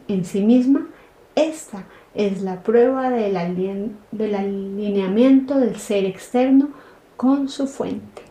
en, 0.07 0.25
sí 0.25 0.41
misma 0.41 0.87
esta 1.35 1.85
es 2.13 2.41
la 2.41 2.63
prueba 2.63 3.09
del 3.09 3.35
alineamiento 3.35 5.57
del 5.57 5.75
ser 5.75 6.05
externo 6.05 6.69
con 7.17 7.49
su 7.49 7.67
fuente. 7.67 8.22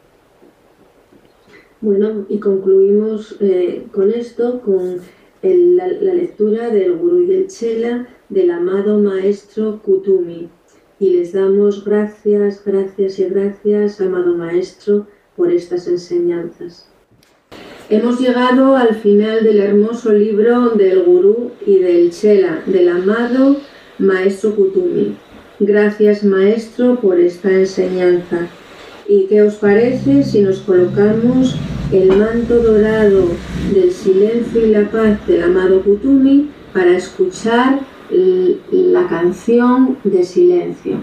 Bueno, 1.83 2.27
y 2.29 2.39
concluimos 2.39 3.35
eh, 3.41 3.89
con 3.91 4.13
esto, 4.13 4.61
con 4.61 5.01
la, 5.43 5.89
lectura 5.89 6.71
del 6.71 6.97
Gurú 6.97 7.23
y 7.23 7.27
del 7.27 7.49
Chela 7.49 8.07
del 8.29 8.53
amado 8.53 8.99
Maestro 8.99 9.83
Kutumi. 9.83 10.49
Y 11.01 11.11
les 11.11 11.33
damos 11.33 11.85
gracias, 11.85 12.63
gracias 12.65 13.19
y 13.19 13.25
gracias, 13.25 14.01
amado 14.01 14.37
Maestro, 14.37 15.09
por 15.35 15.51
estas 15.51 15.89
enseñanzas. 15.89 16.89
Hemos 17.91 18.21
llegado 18.21 18.77
al 18.77 18.95
final 18.95 19.43
del 19.43 19.59
hermoso 19.59 20.13
libro 20.13 20.71
del 20.71 21.03
gurú 21.03 21.51
y 21.67 21.79
del 21.79 22.13
chela, 22.13 22.63
del 22.65 22.89
amado 22.91 23.57
maestro 23.99 24.55
Kutumi. 24.55 25.17
Gracias 25.59 26.23
maestro 26.23 27.01
por 27.01 27.19
esta 27.19 27.51
enseñanza. 27.51 28.49
¿Y 29.13 29.27
qué 29.27 29.43
os 29.43 29.57
parece 29.57 30.25
si 30.25 30.41
nos 30.41 30.61
colocamos 30.61 31.55
el 31.93 32.17
manto 32.17 32.63
dorado 32.63 33.29
del 33.75 33.93
silencio 33.93 34.67
y 34.67 34.71
la 34.71 34.91
paz 34.91 35.27
del 35.27 35.43
amado 35.43 35.83
Kutumi 35.83 36.49
para 36.73 36.97
escuchar 36.97 37.81
la 38.71 39.07
canción 39.09 39.99
de 40.03 40.25
silencio? 40.25 40.97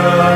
Parece, 0.00 0.27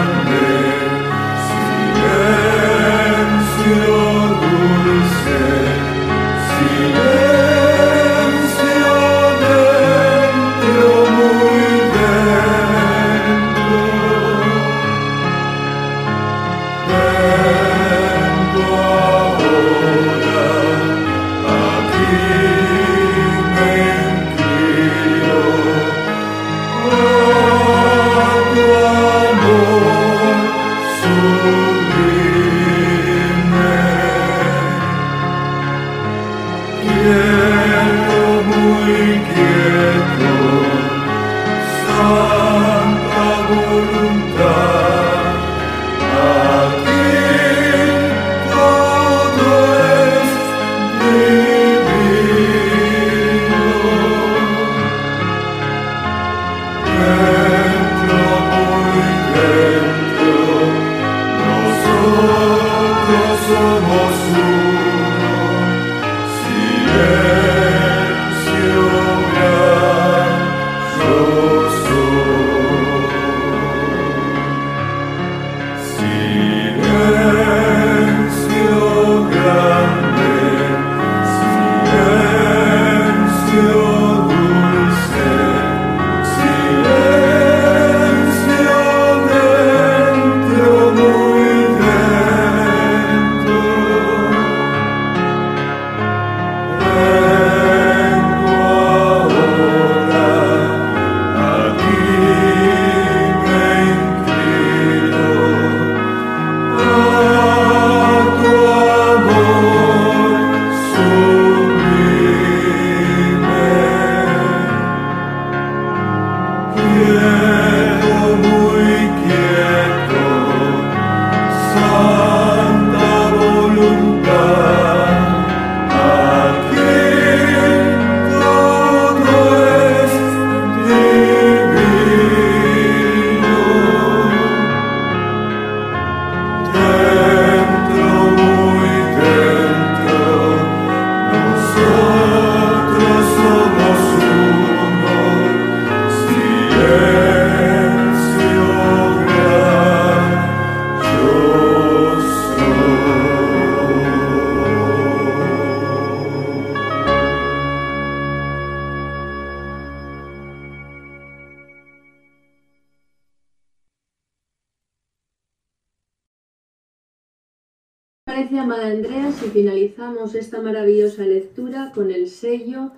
esta 170.35 170.61
maravillosa 170.61 171.25
lectura 171.25 171.93
con 171.95 172.11
el 172.11 172.29
sello 172.29 172.93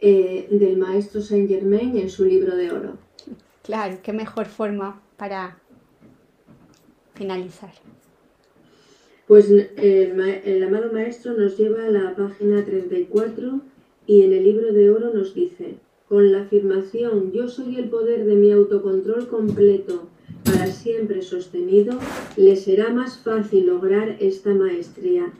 eh, 0.00 0.48
del 0.50 0.76
maestro 0.76 1.20
Saint 1.22 1.48
Germain 1.48 1.96
en 1.96 2.10
su 2.10 2.24
libro 2.24 2.56
de 2.56 2.72
oro? 2.72 2.98
Claro, 3.62 3.98
qué 4.02 4.12
mejor 4.12 4.46
forma 4.46 5.00
para 5.16 5.58
finalizar. 7.14 7.72
Pues 9.26 9.48
el, 9.48 10.62
amado 10.62 10.92
maestro 10.92 11.32
nos 11.32 11.56
lleva 11.56 11.86
a 11.86 11.90
la 11.90 12.14
página 12.14 12.62
34 12.62 13.60
y 14.06 14.22
en 14.22 14.32
el 14.34 14.44
libro 14.44 14.72
de 14.72 14.90
oro 14.90 15.14
nos 15.14 15.34
dice, 15.34 15.76
con 16.08 16.30
la 16.30 16.42
afirmación 16.42 17.32
yo 17.32 17.48
soy 17.48 17.76
el 17.76 17.88
poder 17.88 18.26
de 18.26 18.34
mi 18.34 18.52
autocontrol 18.52 19.28
completo 19.28 20.08
para 20.44 20.66
siempre 20.66 21.22
sostenido, 21.22 21.98
le 22.36 22.56
será 22.56 22.90
más 22.90 23.18
fácil 23.18 23.66
lograr 23.66 24.18
esta 24.20 24.50
maestría. 24.50 25.32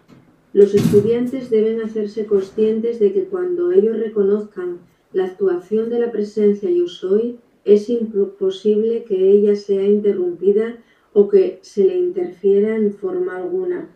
Los 0.54 0.72
estudiantes 0.72 1.50
deben 1.50 1.80
hacerse 1.80 2.26
conscientes 2.26 3.00
de 3.00 3.12
que 3.12 3.24
cuando 3.24 3.72
ellos 3.72 3.98
reconozcan 3.98 4.78
la 5.12 5.24
actuación 5.24 5.90
de 5.90 5.98
la 5.98 6.12
presencia 6.12 6.70
yo 6.70 6.86
soy, 6.86 7.40
es 7.64 7.90
imposible 7.90 9.02
que 9.02 9.32
ella 9.32 9.56
sea 9.56 9.82
interrumpida 9.82 10.78
o 11.12 11.28
que 11.28 11.58
se 11.62 11.84
le 11.84 11.98
interfiera 11.98 12.76
en 12.76 12.92
forma 12.92 13.36
alguna. 13.36 13.88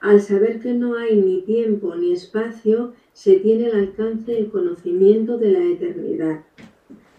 Al 0.00 0.22
saber 0.22 0.60
que 0.60 0.72
no 0.72 0.96
hay 0.96 1.20
ni 1.20 1.42
tiempo 1.42 1.94
ni 1.94 2.12
espacio, 2.12 2.94
se 3.12 3.34
tiene 3.34 3.66
el 3.66 3.76
alcance 3.76 4.32
del 4.32 4.48
conocimiento 4.48 5.36
de 5.36 5.52
la 5.52 5.64
eternidad. 5.64 6.44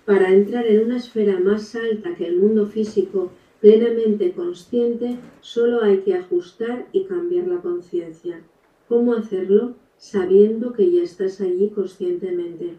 Para 0.05 0.33
entrar 0.33 0.65
en 0.65 0.85
una 0.85 0.97
esfera 0.97 1.39
más 1.39 1.75
alta 1.75 2.15
que 2.15 2.25
el 2.25 2.37
mundo 2.37 2.65
físico, 2.65 3.29
plenamente 3.61 4.31
consciente, 4.31 5.19
solo 5.41 5.83
hay 5.83 5.99
que 5.99 6.15
ajustar 6.15 6.87
y 6.93 7.03
cambiar 7.03 7.47
la 7.47 7.61
conciencia. 7.61 8.41
¿Cómo 8.87 9.13
hacerlo? 9.13 9.75
Sabiendo 9.97 10.73
que 10.73 10.91
ya 10.91 11.03
estás 11.03 11.41
allí 11.41 11.69
conscientemente. 11.69 12.75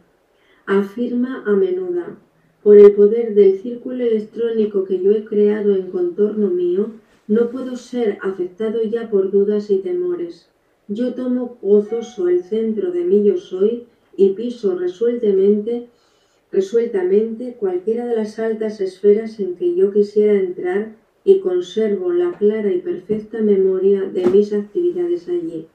Afirma 0.66 1.42
a 1.46 1.52
menudo, 1.52 2.16
por 2.62 2.76
el 2.76 2.92
poder 2.92 3.34
del 3.34 3.58
círculo 3.58 4.04
electrónico 4.04 4.84
que 4.84 5.02
yo 5.02 5.12
he 5.12 5.24
creado 5.24 5.74
en 5.74 5.90
contorno 5.90 6.48
mío, 6.48 6.92
no 7.26 7.50
puedo 7.50 7.76
ser 7.76 8.18
afectado 8.22 8.82
ya 8.82 9.10
por 9.10 9.30
dudas 9.30 9.70
y 9.70 9.78
temores. 9.78 10.48
Yo 10.88 11.14
tomo 11.14 11.58
gozoso 11.60 12.28
el 12.28 12.42
centro 12.42 12.90
de 12.90 13.04
mí 13.04 13.24
yo 13.24 13.36
soy 13.36 13.84
y 14.16 14.30
piso 14.30 14.76
resueltamente 14.78 15.88
resueltamente 16.50 17.56
cualquiera 17.58 18.06
de 18.06 18.16
las 18.16 18.38
altas 18.38 18.80
esferas 18.80 19.38
en 19.38 19.56
que 19.56 19.74
yo 19.74 19.92
quisiera 19.92 20.32
entrar 20.32 20.96
y 21.24 21.40
conservo 21.40 22.12
la 22.12 22.32
clara 22.38 22.72
y 22.72 22.80
perfecta 22.80 23.42
memoria 23.42 24.02
de 24.02 24.26
mis 24.26 24.52
actividades 24.52 25.28
allí. 25.28 25.66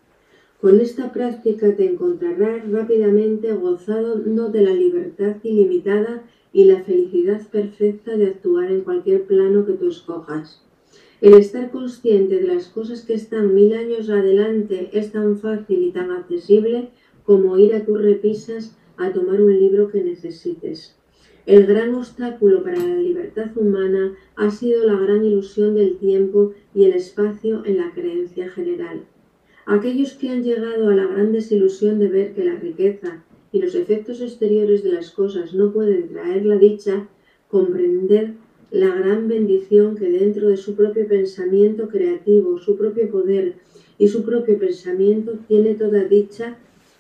Con 0.64 0.80
esta 0.80 1.11
práctica 1.11 1.76
te 1.76 1.84
encontrarás 1.84 2.72
rápidamente 2.72 3.51
gozado 3.51 4.16
de 4.16 4.61
la 4.61 4.74
libertad 4.74 5.36
ilimitada 5.43 6.24
y 6.53 6.64
la 6.64 6.82
felicidad 6.84 7.45
perfecta 7.49 8.16
de 8.16 8.28
actuar 8.28 8.72
en 8.72 8.80
cualquier 8.80 9.24
plano 9.24 9.66
que 9.66 9.74
tú 9.74 9.89
escojas. 9.89 10.64
El 11.20 11.34
estar 11.34 11.70
consciente 11.70 12.39
de 12.39 12.47
las 12.47 12.70
cosas 12.70 13.01
que 13.01 13.14
están 13.14 13.53
mil 13.53 13.74
años 13.74 14.09
adelante 14.09 14.89
es 14.93 15.11
tan 15.11 15.38
fácil 15.38 15.84
y 15.84 15.91
tan 15.91 16.11
accesible 16.11 16.91
como 17.26 17.57
ir 17.57 17.76
a 17.76 17.84
tus 17.84 18.01
repisas 18.01 18.78
a 18.95 19.11
tomar 19.11 19.41
un 19.41 19.59
libro 19.59 19.89
que 19.89 20.01
necesites. 20.01 20.95
El 21.45 21.66
gran 21.66 21.93
obstáculo 21.93 22.64
para 22.64 22.78
la 22.78 22.99
libertad 22.99 23.51
humana 23.57 24.16
ha 24.38 24.49
sido 24.49 24.86
la 24.86 24.97
gran 24.97 25.26
ilusión 25.26 25.76
del 25.76 25.97
tiempo 25.97 26.53
y 26.74 26.86
el 26.86 26.93
espacio 26.93 27.66
en 27.66 27.80
la 27.80 27.91
creencia 27.91 28.47
general. 28.47 29.01
Aquellos 29.66 30.14
que 30.14 30.30
han 30.30 30.43
llegado 30.43 30.89
a 30.89 30.95
la 30.95 31.07
gran 31.07 31.32
desilusión 31.32 31.97
de 31.99 32.09
ver 32.09 32.34
que 32.34 32.43
la 32.43 32.55
riqueza 32.55 33.24
y 33.51 33.59
los 33.59 33.76
efectos 33.76 34.20
exteriores 34.20 34.84
de 34.84 34.91
las 34.91 35.11
cosas 35.11 35.53
no 35.53 35.72
pueden 35.72 36.09
traer 36.09 36.45
la 36.45 36.57
dicha, 36.57 37.07
comprender 37.47 38.34
la 38.72 38.93
gran 38.93 39.28
bendición 39.28 39.95
que 39.95 40.09
dentro 40.09 40.49
de 40.49 40.57
su 40.57 40.76
propio 40.76 41.07
pensamiento 41.07 41.88
creativo, 41.88 42.57
su 42.57 42.76
propio 42.76 43.09
poder 43.09 43.53
y 43.97 44.07
su 44.07 44.24
propio 44.24 44.57
pensamiento 44.57 45.38
tiene 45.47 45.76
toda 45.76 46.03
dicha, 46.03 46.57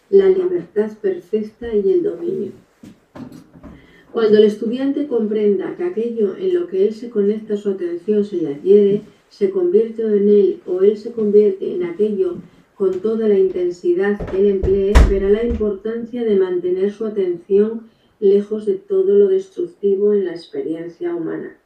la 0.09 0.29
libertad 0.29 0.91
perfecta 1.01 1.73
y 1.73 1.91
el 1.91 2.03
dominio. 2.03 2.51
Cuando 4.11 4.37
el 4.37 4.43
estudiante 4.43 5.07
comprenda 5.07 5.75
que 5.75 5.83
aquello 5.83 6.35
en 6.37 6.53
lo 6.53 6.67
que 6.67 6.87
él 6.87 6.93
se 6.93 7.09
conecta 7.09 7.57
su 7.57 7.71
atención 7.71 8.23
se 8.23 8.37
le 8.37 8.55
adhiere, 8.55 9.01
se 9.37 9.49
convierte 9.49 10.03
en 10.03 10.29
él 10.29 10.61
o 10.67 10.83
él 10.83 10.95
se 10.95 11.11
convierte 11.11 11.73
en 11.73 11.83
aquello 11.85 12.35
con 12.75 12.99
toda 12.99 13.27
la 13.27 13.39
intensidad 13.39 14.29
que 14.29 14.37
él 14.37 14.45
emplee, 14.45 14.93
verá 15.09 15.27
la 15.27 15.43
importancia 15.43 16.23
de 16.23 16.35
mantener 16.35 16.91
su 16.91 17.07
atención 17.07 17.89
lejos 18.19 18.67
de 18.67 18.75
todo 18.75 19.17
lo 19.17 19.27
destructivo 19.29 20.13
en 20.13 20.25
la 20.25 20.33
experiencia 20.33 21.15
humana. 21.15 21.57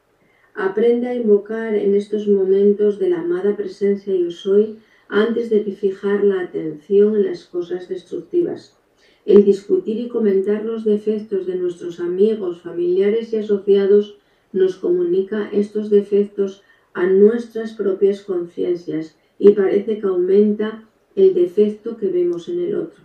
Aprende 0.53 1.07
a 1.07 1.15
invocar 1.15 1.75
en 1.75 1.93
estos 1.93 2.25
momentos 2.29 2.99
de 2.99 3.09
la 3.09 3.19
amada 3.19 3.57
presencia 3.57 4.15
yo 4.15 4.31
soy 4.31 4.79
antes 5.09 5.49
de 5.49 5.59
fijar 5.65 6.23
la 6.23 6.43
atención 6.43 7.17
en 7.17 7.25
las 7.25 7.43
cosas 7.43 7.89
destructivas. 7.89 8.77
El 9.25 9.43
discutir 9.43 9.99
y 9.99 10.07
comentar 10.07 10.63
los 10.63 10.85
defectos 10.85 11.45
de 11.45 11.57
nuestros 11.57 11.99
amigos, 11.99 12.61
familiares 12.61 13.33
y 13.33 13.37
asociados 13.37 14.17
nos 14.53 14.77
comunica 14.77 15.49
estos 15.51 15.89
defectos 15.89 16.63
a 16.97 17.05
nuestras 17.05 17.73
propias 17.73 18.21
conciencias 18.21 19.15
y 19.37 19.51
parece 19.51 19.99
que 19.99 20.07
aumenta 20.07 20.83
el 21.15 21.35
defecto 21.35 21.95
que 21.95 22.07
vemos 22.07 22.49
en 22.49 22.59
el 22.59 22.73
otro. 22.73 23.03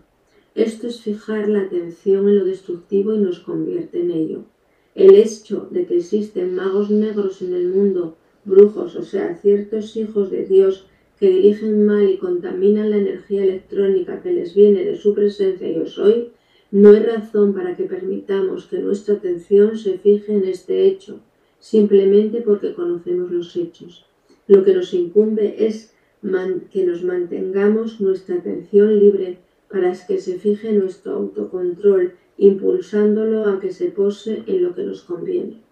Esto 0.54 0.86
es 0.86 1.02
fijar 1.02 1.46
la 1.46 1.60
atención 1.60 2.26
en 2.26 2.38
lo 2.38 2.46
destructivo 2.46 3.12
y 3.12 3.18
nos 3.18 3.40
convierte 3.40 4.00
en 4.00 4.10
ello. 4.10 4.44
El 4.94 5.14
hecho 5.14 5.68
de 5.70 5.84
que 5.84 5.98
existen 5.98 6.54
magos 6.54 6.90
negros 6.90 7.42
en 7.42 7.52
el 7.52 7.68
mundo, 7.68 8.16
brujos, 8.46 8.96
o 8.96 9.02
sea, 9.02 9.36
ciertos 9.36 9.94
hijos 9.98 10.30
de 10.30 10.46
Dios 10.46 10.86
que 11.20 11.28
dirigen 11.28 11.84
mal 11.84 12.08
y 12.08 12.16
contaminan 12.16 12.88
la 12.88 12.96
energía 12.96 13.44
electrónica 13.44 14.22
que 14.22 14.32
les 14.32 14.54
viene 14.54 14.86
de 14.86 14.96
su 14.96 15.12
presencia 15.14 15.70
yo 15.70 15.84
soy, 15.84 16.30
no 16.70 16.94
es 16.94 17.04
razón 17.04 17.52
para 17.52 17.76
que 17.76 17.84
permitamos 17.84 18.64
que 18.64 18.78
nuestra 18.78 19.16
atención 19.16 19.76
se 19.76 19.98
fije 19.98 20.32
en 20.32 20.46
este 20.46 20.86
hecho, 20.86 21.20
simplemente 21.62 22.40
porque 22.40 22.74
conocemos 22.74 23.30
los 23.30 23.56
hechos. 23.56 24.04
Lo 24.48 24.64
que 24.64 24.74
nos 24.74 24.92
incumbe 24.92 25.64
es 25.64 25.94
que 26.72 26.84
nos 26.84 27.04
mantengamos 27.04 28.00
nuestra 28.00 28.34
atención 28.36 28.98
libre 28.98 29.38
para 29.70 29.92
que 30.06 30.18
se 30.18 30.38
fije 30.40 30.72
nuestro 30.72 31.12
autocontrol, 31.12 32.14
impulsándolo 32.36 33.46
a 33.46 33.60
que 33.60 33.70
se 33.72 33.86
pose 33.86 34.42
en 34.48 34.64
lo 34.64 34.74
que 34.74 34.82
nos 34.82 35.02
conviene. 35.02 35.62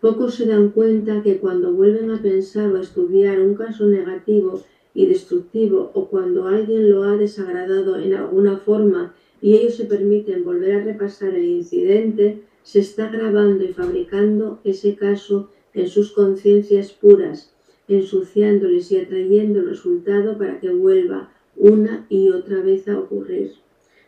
Pocos 0.00 0.34
se 0.36 0.46
dan 0.46 0.70
cuenta 0.70 1.22
que 1.22 1.36
cuando 1.36 1.74
vuelven 1.74 2.10
a 2.10 2.22
pensar 2.22 2.72
o 2.72 2.76
a 2.76 2.80
estudiar 2.80 3.38
un 3.38 3.54
caso 3.54 3.84
negativo 3.86 4.62
y 4.94 5.06
destructivo 5.06 5.90
o 5.92 6.08
cuando 6.08 6.46
alguien 6.46 6.90
lo 6.90 7.02
ha 7.02 7.16
desagradado 7.18 7.98
en 7.98 8.14
alguna 8.14 8.56
forma 8.56 9.14
y 9.42 9.56
ellos 9.56 9.74
se 9.74 9.84
permiten 9.84 10.42
volver 10.42 10.76
a 10.76 10.84
repasar 10.84 11.34
el 11.34 11.44
incidente, 11.44 12.40
se 12.68 12.80
está 12.80 13.08
grabando 13.08 13.64
y 13.64 13.68
fabricando 13.68 14.60
ese 14.62 14.94
caso 14.94 15.48
en 15.72 15.88
sus 15.88 16.12
conciencias 16.12 16.92
puras 16.92 17.50
ensuciándoles 17.88 18.92
y 18.92 18.98
atrayendo 18.98 19.60
el 19.60 19.70
resultado 19.70 20.36
para 20.36 20.60
que 20.60 20.68
vuelva 20.68 21.32
una 21.56 22.04
y 22.10 22.28
otra 22.28 22.60
vez 22.60 22.86
a 22.86 22.98
ocurrir. 22.98 23.52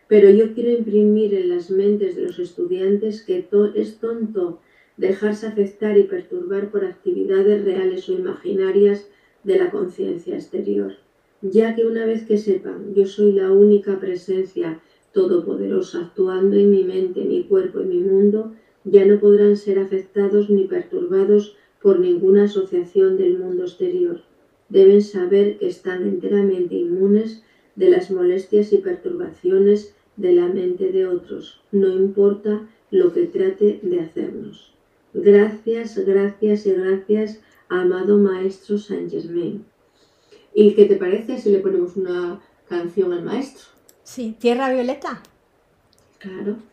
Pero 0.07 0.29
yo 0.29 0.53
quiero 0.53 0.69
imprimir 0.69 1.33
en 1.33 1.49
las 1.49 1.71
mentes 1.71 2.15
de 2.15 2.21
los 2.21 2.37
estudiantes 2.37 3.23
que 3.23 3.47
es 3.73 3.97
tonto 3.97 4.59
dejarse 4.95 5.47
afectar 5.47 5.97
y 5.97 6.03
perturbar 6.03 6.69
por 6.69 6.85
actividades 6.85 7.65
reales 7.65 8.07
o 8.09 8.13
imaginarias 8.13 9.07
de 9.43 9.57
la 9.57 9.71
conciencia 9.71 10.35
exterior, 10.35 10.97
ya 11.41 11.73
que 11.73 11.87
una 11.87 12.05
vez 12.05 12.27
que 12.27 12.37
sepan 12.37 12.93
yo 12.93 13.07
soy 13.07 13.31
la 13.31 13.51
única 13.51 13.99
presencia 13.99 14.79
todopoderosa 15.13 16.01
actuando 16.01 16.55
en 16.55 16.71
mi 16.71 16.83
mente, 16.83 17.23
mi 17.23 17.43
cuerpo 17.43 17.81
y 17.81 17.85
mi 17.85 17.99
mundo, 17.99 18.53
ya 18.83 19.05
no 19.05 19.19
podrán 19.19 19.57
ser 19.57 19.79
afectados 19.79 20.49
ni 20.49 20.65
perturbados 20.65 21.55
por 21.81 21.99
ninguna 21.99 22.45
asociación 22.45 23.17
del 23.17 23.37
mundo 23.37 23.63
exterior. 23.63 24.21
Deben 24.69 25.01
saber 25.01 25.57
que 25.57 25.67
están 25.67 26.03
enteramente 26.03 26.75
inmunes 26.75 27.43
de 27.75 27.89
las 27.89 28.11
molestias 28.11 28.73
y 28.73 28.77
perturbaciones 28.77 29.95
de 30.17 30.33
la 30.33 30.47
mente 30.47 30.91
de 30.91 31.07
otros, 31.07 31.61
no 31.71 31.89
importa 31.89 32.67
lo 32.91 33.13
que 33.13 33.25
trate 33.25 33.79
de 33.81 33.99
hacernos. 34.01 34.73
Gracias, 35.13 35.97
gracias 36.05 36.65
y 36.65 36.71
gracias, 36.71 37.41
amado 37.69 38.17
Maestro 38.17 38.77
Saint 38.77 39.09
Germain. 39.11 39.65
¿Y 40.53 40.73
qué 40.73 40.85
te 40.85 40.95
parece 40.95 41.37
si 41.37 41.51
le 41.51 41.59
ponemos 41.59 41.95
una 41.95 42.41
canción 42.67 43.13
al 43.13 43.23
maestro? 43.23 43.63
Sí, 44.03 44.35
Tierra 44.39 44.69
Violeta. 44.69 45.21
Claro. 46.19 46.71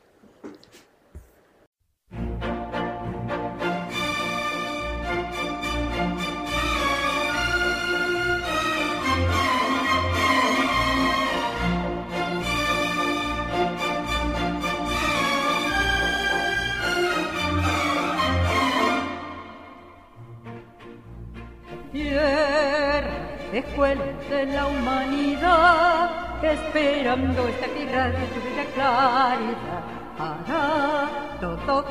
escuela 23.59 24.05
de 24.29 24.47
la 24.47 24.67
humanidad, 24.67 26.18
esperando 26.43 27.49
esta 27.49 27.67
tierra 27.67 28.09
de 28.11 28.27
tu 28.29 28.41
bella 28.45 28.65
claridad, 28.75 29.83
para 30.17 31.39
todo 31.67 31.85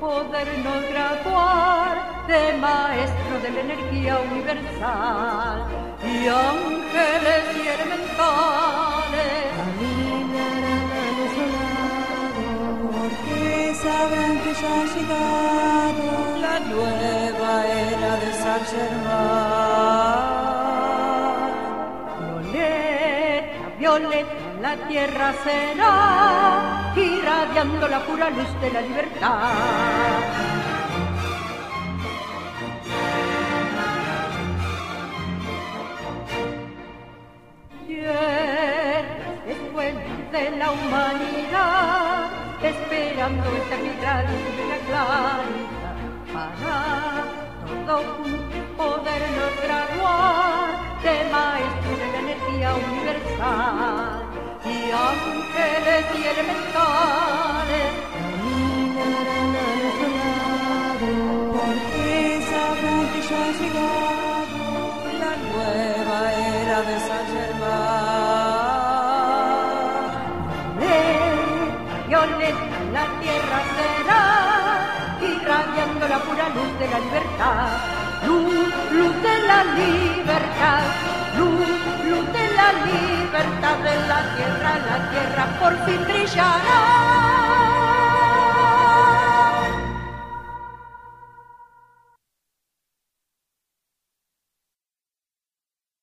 podernos 0.00 0.82
graduar 0.90 2.26
de 2.26 2.56
maestro 2.58 3.40
de 3.42 3.50
la 3.50 3.60
energía 3.60 4.18
universal 4.30 5.64
y 6.02 6.28
ángeles 6.28 7.44
y 7.56 7.68
elementales. 7.76 9.18
porque 12.92 13.74
sabrán 13.82 14.38
que 14.42 14.52
ya 14.60 14.72
ha 14.74 14.84
llegado 14.94 16.06
la 16.40 16.60
nueva 16.60 17.66
era 17.66 18.16
de 18.16 18.32
San 18.32 18.60
Germán. 18.66 19.57
La 23.98 24.76
tierra 24.86 25.32
será, 25.42 26.92
irradiando 26.94 27.88
la 27.88 28.00
pura 28.00 28.30
luz 28.30 28.60
de 28.60 28.70
la 28.72 28.80
libertad. 28.80 29.50
Tierra 37.86 38.98
después 39.46 39.94
de 40.32 40.50
la 40.58 40.70
humanidad, 40.70 42.30
esperando 42.62 43.44
esta 43.50 43.76
mirada 43.78 44.30
de 44.58 44.64
la 44.70 44.78
claridad 44.86 45.96
para 46.32 47.47
todo 47.86 48.14
podernos 48.76 49.52
graduar 49.62 50.68
de 51.02 51.14
maestro 51.30 51.92
de 52.00 52.06
la 52.12 52.18
energía 52.18 52.68
universal. 52.74 54.22
Y 54.64 54.90
ángeles 54.90 56.04
y 56.14 56.26
elementales 56.26 58.08
porque 61.52 62.40
sabrán 62.50 63.06
que 63.12 63.20
ya 63.28 63.40
ha 63.44 63.52
llegado 63.52 64.17
pura 76.24 76.48
luz 76.48 76.78
de 76.78 76.88
la 76.88 76.98
libertad. 77.00 77.68
Luz, 78.26 78.54
luz 78.92 79.14
de 79.22 79.36
la 79.46 79.64
libertad. 79.80 80.82
Luz, 81.38 81.68
luz 82.08 82.26
de 82.32 82.46
la 82.58 82.68
libertad 82.86 83.76
de 83.78 83.96
la 84.08 84.20
tierra, 84.34 84.72
la 84.88 85.10
tierra 85.10 85.44
por 85.60 85.74
fin 85.84 86.00
brillará. 86.04 86.78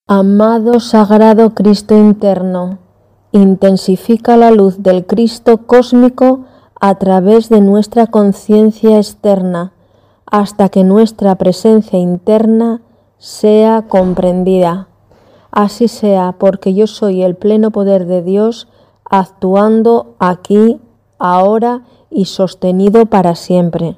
Amado 0.07 0.79
Sagrado 0.79 1.55
Cristo 1.55 1.97
interno, 1.97 2.77
intensifica 3.31 4.37
la 4.37 4.51
luz 4.51 4.83
del 4.83 5.07
Cristo 5.07 5.65
cósmico 5.65 6.45
a 6.79 6.95
través 6.95 7.49
de 7.49 7.59
nuestra 7.59 8.05
conciencia 8.07 8.97
externa 8.97 9.74
hasta 10.25 10.69
que 10.69 10.83
nuestra 10.83 11.35
presencia 11.35 11.99
interna 11.99 12.81
sea 13.17 13.83
comprendida. 13.83 14.87
Así 15.51 15.87
sea 15.87 16.35
porque 16.37 16.73
yo 16.73 16.87
soy 16.87 17.23
el 17.23 17.35
pleno 17.35 17.71
poder 17.71 18.05
de 18.05 18.21
Dios 18.21 18.67
actuando 19.09 20.15
aquí, 20.19 20.81
ahora 21.17 21.83
y 22.09 22.25
sostenido 22.25 23.05
para 23.05 23.35
siempre. 23.35 23.97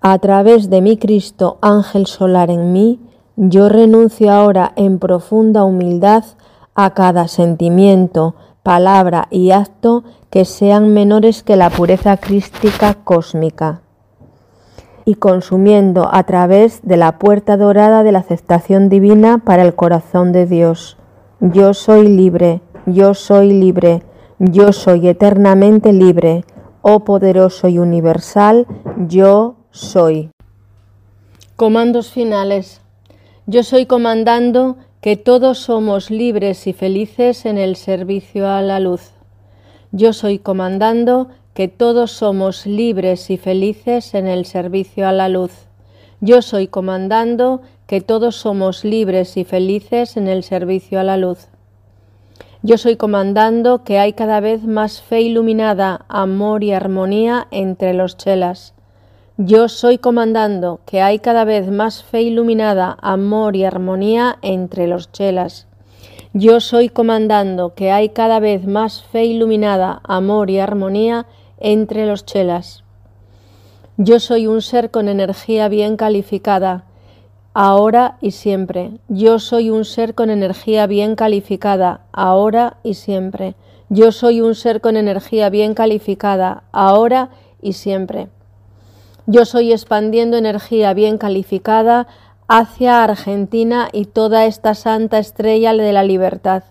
A 0.00 0.18
través 0.18 0.68
de 0.70 0.82
mi 0.82 0.98
Cristo 0.98 1.58
ángel 1.62 2.06
solar 2.06 2.50
en 2.50 2.72
mí, 2.72 3.00
yo 3.36 3.68
renuncio 3.68 4.30
ahora 4.30 4.72
en 4.76 4.98
profunda 4.98 5.64
humildad 5.64 6.24
a 6.74 6.90
cada 6.90 7.26
sentimiento, 7.26 8.34
palabra 8.62 9.26
y 9.30 9.50
acto 9.50 10.04
que 10.30 10.44
sean 10.44 10.92
menores 10.92 11.42
que 11.42 11.56
la 11.56 11.70
pureza 11.70 12.16
crística 12.18 12.94
cósmica 13.02 13.83
y 15.04 15.16
consumiendo 15.16 16.08
a 16.12 16.22
través 16.24 16.80
de 16.82 16.96
la 16.96 17.18
puerta 17.18 17.56
dorada 17.56 18.02
de 18.02 18.12
la 18.12 18.20
aceptación 18.20 18.88
divina 18.88 19.38
para 19.38 19.62
el 19.62 19.74
corazón 19.74 20.32
de 20.32 20.46
Dios. 20.46 20.96
Yo 21.40 21.74
soy 21.74 22.08
libre, 22.08 22.60
yo 22.86 23.14
soy 23.14 23.52
libre, 23.52 24.02
yo 24.38 24.72
soy 24.72 25.08
eternamente 25.08 25.92
libre, 25.92 26.44
oh 26.82 27.00
poderoso 27.00 27.68
y 27.68 27.78
universal, 27.78 28.66
yo 29.08 29.56
soy. 29.70 30.30
Comandos 31.56 32.10
finales. 32.10 32.80
Yo 33.46 33.62
soy 33.62 33.86
comandando 33.86 34.76
que 35.00 35.16
todos 35.16 35.58
somos 35.58 36.10
libres 36.10 36.66
y 36.66 36.72
felices 36.72 37.44
en 37.44 37.58
el 37.58 37.76
servicio 37.76 38.48
a 38.48 38.62
la 38.62 38.80
luz. 38.80 39.12
Yo 39.92 40.14
soy 40.14 40.38
comandando 40.38 41.28
que 41.54 41.68
todos 41.68 42.10
somos 42.10 42.66
libres 42.66 43.30
y 43.30 43.36
felices 43.36 44.14
en 44.14 44.26
el 44.26 44.44
servicio 44.44 45.06
a 45.06 45.12
la 45.12 45.28
luz. 45.28 45.52
Yo 46.20 46.42
soy 46.42 46.66
comandando 46.66 47.62
que 47.86 48.00
todos 48.00 48.36
somos 48.36 48.84
libres 48.84 49.36
y 49.36 49.44
felices 49.44 50.16
en 50.16 50.26
el 50.26 50.42
servicio 50.42 50.98
a 50.98 51.04
la 51.04 51.16
luz. 51.16 51.46
Yo 52.62 52.76
soy 52.76 52.96
comandando 52.96 53.84
que 53.84 53.98
hay 53.98 54.14
cada 54.14 54.40
vez 54.40 54.64
más 54.64 55.00
fe 55.00 55.20
iluminada, 55.20 56.06
amor 56.08 56.64
y 56.64 56.72
armonía 56.72 57.46
entre 57.50 57.94
los 57.94 58.16
chelas. 58.16 58.74
Yo 59.36 59.68
soy 59.68 59.98
comandando 59.98 60.80
que 60.86 61.02
hay 61.02 61.18
cada 61.18 61.44
vez 61.44 61.68
más 61.68 62.02
fe 62.02 62.22
iluminada, 62.22 62.96
amor 63.00 63.54
y 63.54 63.64
armonía 63.64 64.38
entre 64.42 64.86
los 64.86 65.12
chelas. 65.12 65.66
Yo 66.32 66.58
soy 66.60 66.88
comandando 66.88 67.74
que 67.74 67.92
hay 67.92 68.08
cada 68.08 68.40
vez 68.40 68.66
más 68.66 69.04
fe 69.04 69.24
iluminada, 69.24 70.00
amor 70.02 70.50
y 70.50 70.58
armonía 70.58 71.26
entre 71.64 72.04
los 72.04 72.26
chelas. 72.26 72.84
Yo 73.96 74.20
soy 74.20 74.46
un 74.46 74.60
ser 74.60 74.90
con 74.90 75.08
energía 75.08 75.68
bien 75.68 75.96
calificada, 75.96 76.84
ahora 77.54 78.18
y 78.20 78.32
siempre. 78.32 78.90
Yo 79.08 79.38
soy 79.38 79.70
un 79.70 79.86
ser 79.86 80.14
con 80.14 80.28
energía 80.28 80.86
bien 80.86 81.14
calificada, 81.14 82.02
ahora 82.12 82.76
y 82.82 82.92
siempre. 82.92 83.54
Yo 83.88 84.12
soy 84.12 84.42
un 84.42 84.54
ser 84.54 84.82
con 84.82 84.98
energía 84.98 85.48
bien 85.48 85.72
calificada, 85.72 86.64
ahora 86.70 87.30
y 87.62 87.72
siempre. 87.72 88.28
Yo 89.24 89.46
soy 89.46 89.72
expandiendo 89.72 90.36
energía 90.36 90.92
bien 90.92 91.16
calificada 91.16 92.08
hacia 92.46 93.02
Argentina 93.02 93.88
y 93.90 94.04
toda 94.04 94.44
esta 94.44 94.74
santa 94.74 95.18
estrella 95.18 95.72
de 95.72 95.92
la 95.94 96.02
libertad. 96.02 96.64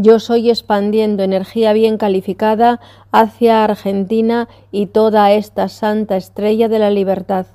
Yo 0.00 0.20
soy 0.20 0.48
expandiendo 0.48 1.24
energía 1.24 1.72
bien 1.72 1.98
calificada 1.98 2.78
hacia 3.10 3.64
Argentina 3.64 4.46
y 4.70 4.86
toda 4.86 5.32
esta 5.32 5.68
santa 5.68 6.16
estrella 6.16 6.68
de 6.68 6.78
la 6.78 6.90
libertad. 6.90 7.46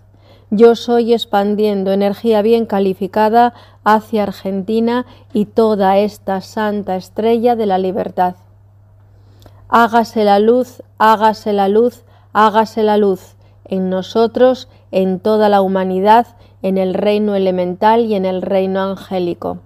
Yo 0.50 0.76
soy 0.76 1.14
expandiendo 1.14 1.94
energía 1.94 2.42
bien 2.42 2.66
calificada 2.66 3.54
hacia 3.86 4.24
Argentina 4.24 5.06
y 5.32 5.46
toda 5.46 5.98
esta 6.00 6.42
santa 6.42 6.98
estrella 6.98 7.56
de 7.56 7.66
la 7.66 7.78
libertad. 7.78 8.36
Hágase 9.70 10.26
la 10.26 10.40
luz, 10.40 10.84
hágase 10.98 11.54
la 11.54 11.70
luz, 11.70 12.04
hágase 12.34 12.84
la 12.84 12.98
luz 12.98 13.38
en 13.64 13.90
nosotros, 13.90 14.68
en 14.92 15.22
toda 15.22 15.48
la 15.48 15.62
humanidad, 15.62 16.28
en 16.62 16.78
el 16.78 16.94
reino 16.94 17.36
elemental 17.36 18.02
y 18.02 18.16
en 18.16 18.26
el 18.26 18.42
reino 18.42 18.82
angélico. 18.82 19.60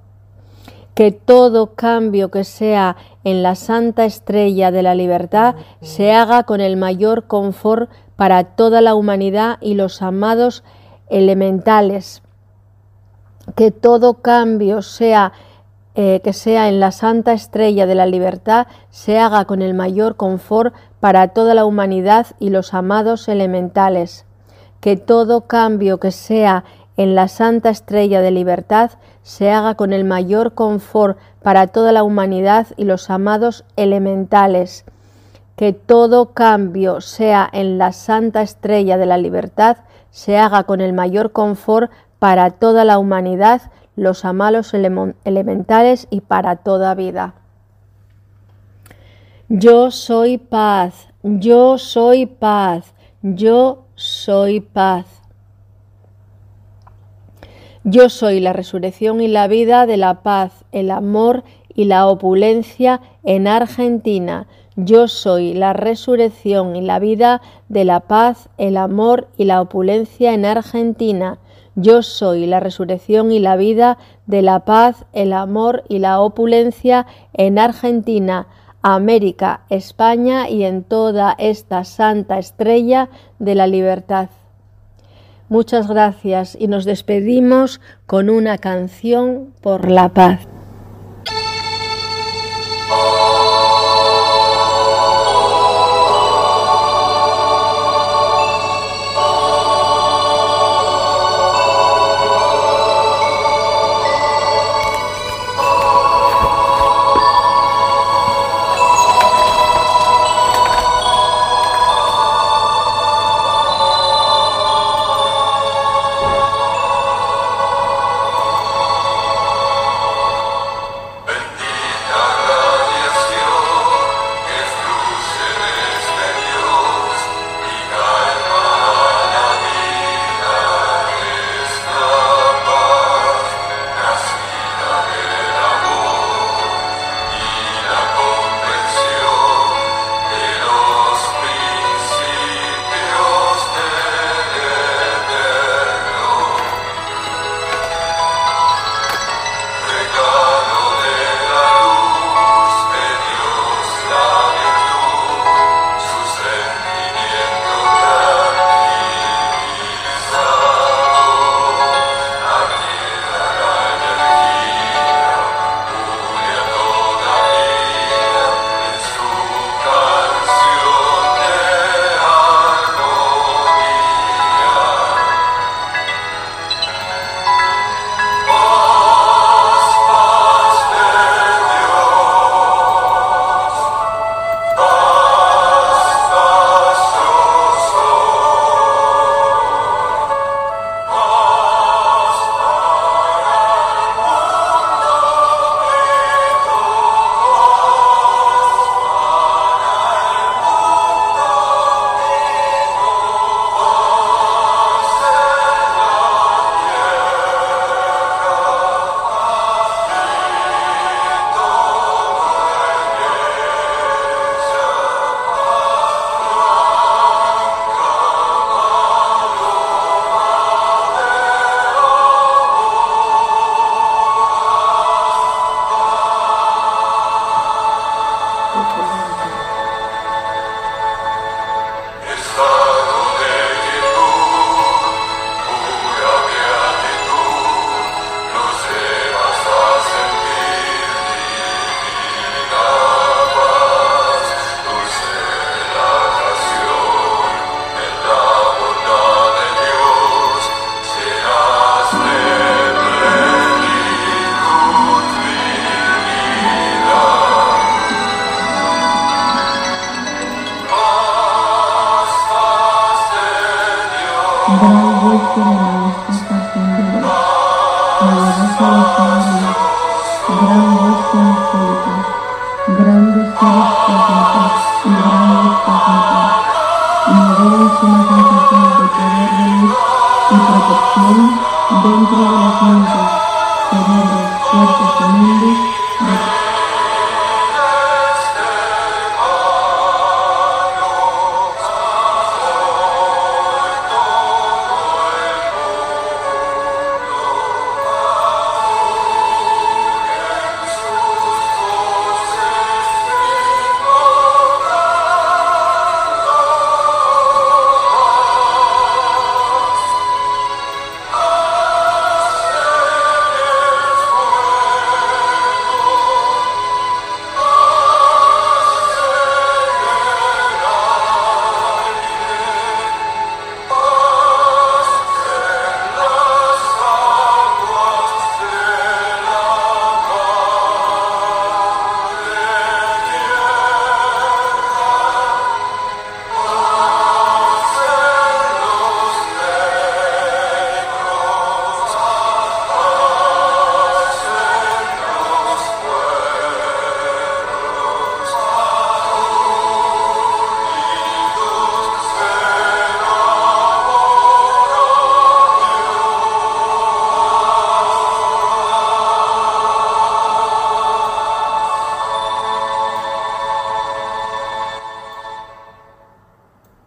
Que 0.97 1.11
todo 1.11 1.75
cambio 1.75 2.31
que 2.31 2.43
sea 2.43 2.97
en 3.23 3.43
la 3.43 3.53
santa 3.53 4.05
estrella 4.05 4.71
de 4.71 4.81
la 4.81 4.95
libertad 4.95 5.53
se 5.79 6.11
haga 6.11 6.41
con 6.41 6.59
el 6.59 6.75
mayor 6.75 7.27
confort 7.27 7.91
para 8.15 8.55
toda 8.55 8.81
la 8.81 8.95
humanidad 8.95 9.59
y 9.61 9.75
los 9.75 10.01
amados 10.01 10.63
elementales. 11.07 12.23
Que 13.55 13.69
todo 13.69 14.23
cambio 14.23 14.81
sea 14.81 15.33
eh, 15.93 16.19
que 16.23 16.33
sea 16.33 16.67
en 16.67 16.79
la 16.79 16.91
santa 16.91 17.33
estrella 17.33 17.85
de 17.85 17.93
la 17.93 18.07
libertad 18.07 18.65
se 18.89 19.19
haga 19.19 19.45
con 19.45 19.61
el 19.61 19.75
mayor 19.75 20.15
confort 20.15 20.73
para 20.99 21.27
toda 21.27 21.53
la 21.53 21.65
humanidad 21.65 22.25
y 22.39 22.49
los 22.49 22.73
amados 22.73 23.27
elementales. 23.27 24.25
Que 24.79 24.97
todo 24.97 25.41
cambio 25.41 25.99
que 25.99 26.11
sea 26.11 26.63
en 26.97 27.13
la 27.13 27.27
santa 27.27 27.69
estrella 27.69 28.21
de 28.21 28.31
libertad 28.31 28.93
se 29.27 29.51
haga 29.51 29.75
con 29.75 29.91
el 29.91 30.05
mayor 30.05 30.53
confort 30.53 31.17
para 31.43 31.67
toda 31.67 31.91
la 31.91 32.03
humanidad 32.03 32.67
y 32.77 32.85
los 32.85 33.09
amados 33.09 33.65
elementales. 33.75 34.85
Que 35.57 35.73
todo 35.73 36.27
cambio 36.27 37.01
sea 37.01 37.49
en 37.51 37.77
la 37.77 37.91
santa 37.91 38.41
estrella 38.41 38.97
de 38.97 39.05
la 39.05 39.17
libertad 39.17 39.79
se 40.11 40.37
haga 40.37 40.63
con 40.63 40.79
el 40.79 40.93
mayor 40.93 41.33
confort 41.33 41.91
para 42.19 42.51
toda 42.51 42.85
la 42.85 42.99
humanidad, 42.99 43.63
los 43.97 44.23
amados 44.23 44.73
elementales 44.73 46.07
y 46.09 46.21
para 46.21 46.55
toda 46.55 46.95
vida. 46.95 47.33
Yo 49.49 49.91
soy 49.91 50.37
paz, 50.37 51.09
yo 51.21 51.77
soy 51.77 52.27
paz, 52.27 52.93
yo 53.21 53.83
soy 53.95 54.61
paz. 54.61 55.16
Yo 57.89 58.09
soy 58.09 58.41
la 58.41 58.51
resurrección 58.51 59.21
y 59.21 59.29
la 59.29 59.47
vida 59.47 59.85
de 59.85 59.95
la 59.95 60.15
paz, 60.21 60.65
el 60.73 60.91
amor 60.91 61.45
y 61.73 61.85
la 61.85 62.07
opulencia 62.07 62.99
en 63.23 63.47
Argentina. 63.47 64.45
Yo 64.75 65.07
soy 65.07 65.53
la 65.53 65.71
resurrección 65.71 66.75
y 66.75 66.81
la 66.81 66.99
vida 66.99 67.41
de 67.69 67.85
la 67.85 68.01
paz, 68.01 68.49
el 68.57 68.75
amor 68.75 69.29
y 69.37 69.45
la 69.45 69.61
opulencia 69.61 70.33
en 70.33 70.43
Argentina. 70.43 71.39
Yo 71.75 72.03
soy 72.03 72.45
la 72.45 72.59
resurrección 72.59 73.31
y 73.31 73.39
la 73.39 73.55
vida 73.55 73.97
de 74.25 74.41
la 74.41 74.65
paz, 74.65 75.05
el 75.13 75.31
amor 75.31 75.85
y 75.87 75.99
la 75.99 76.19
opulencia 76.19 77.07
en 77.31 77.57
Argentina. 77.57 78.47
América, 78.81 79.61
España 79.69 80.49
y 80.49 80.65
en 80.65 80.83
toda 80.83 81.35
esta 81.37 81.85
santa 81.85 82.37
estrella 82.37 83.07
de 83.39 83.55
la 83.55 83.65
libertad. 83.65 84.27
Muchas 85.49 85.87
gracias 85.87 86.57
y 86.59 86.67
nos 86.67 86.83
despedimos 86.83 87.79
con 88.05 88.29
una 88.29 88.57
canción 88.57 89.53
por 89.61 89.89
la 89.89 90.09
paz. 90.09 90.45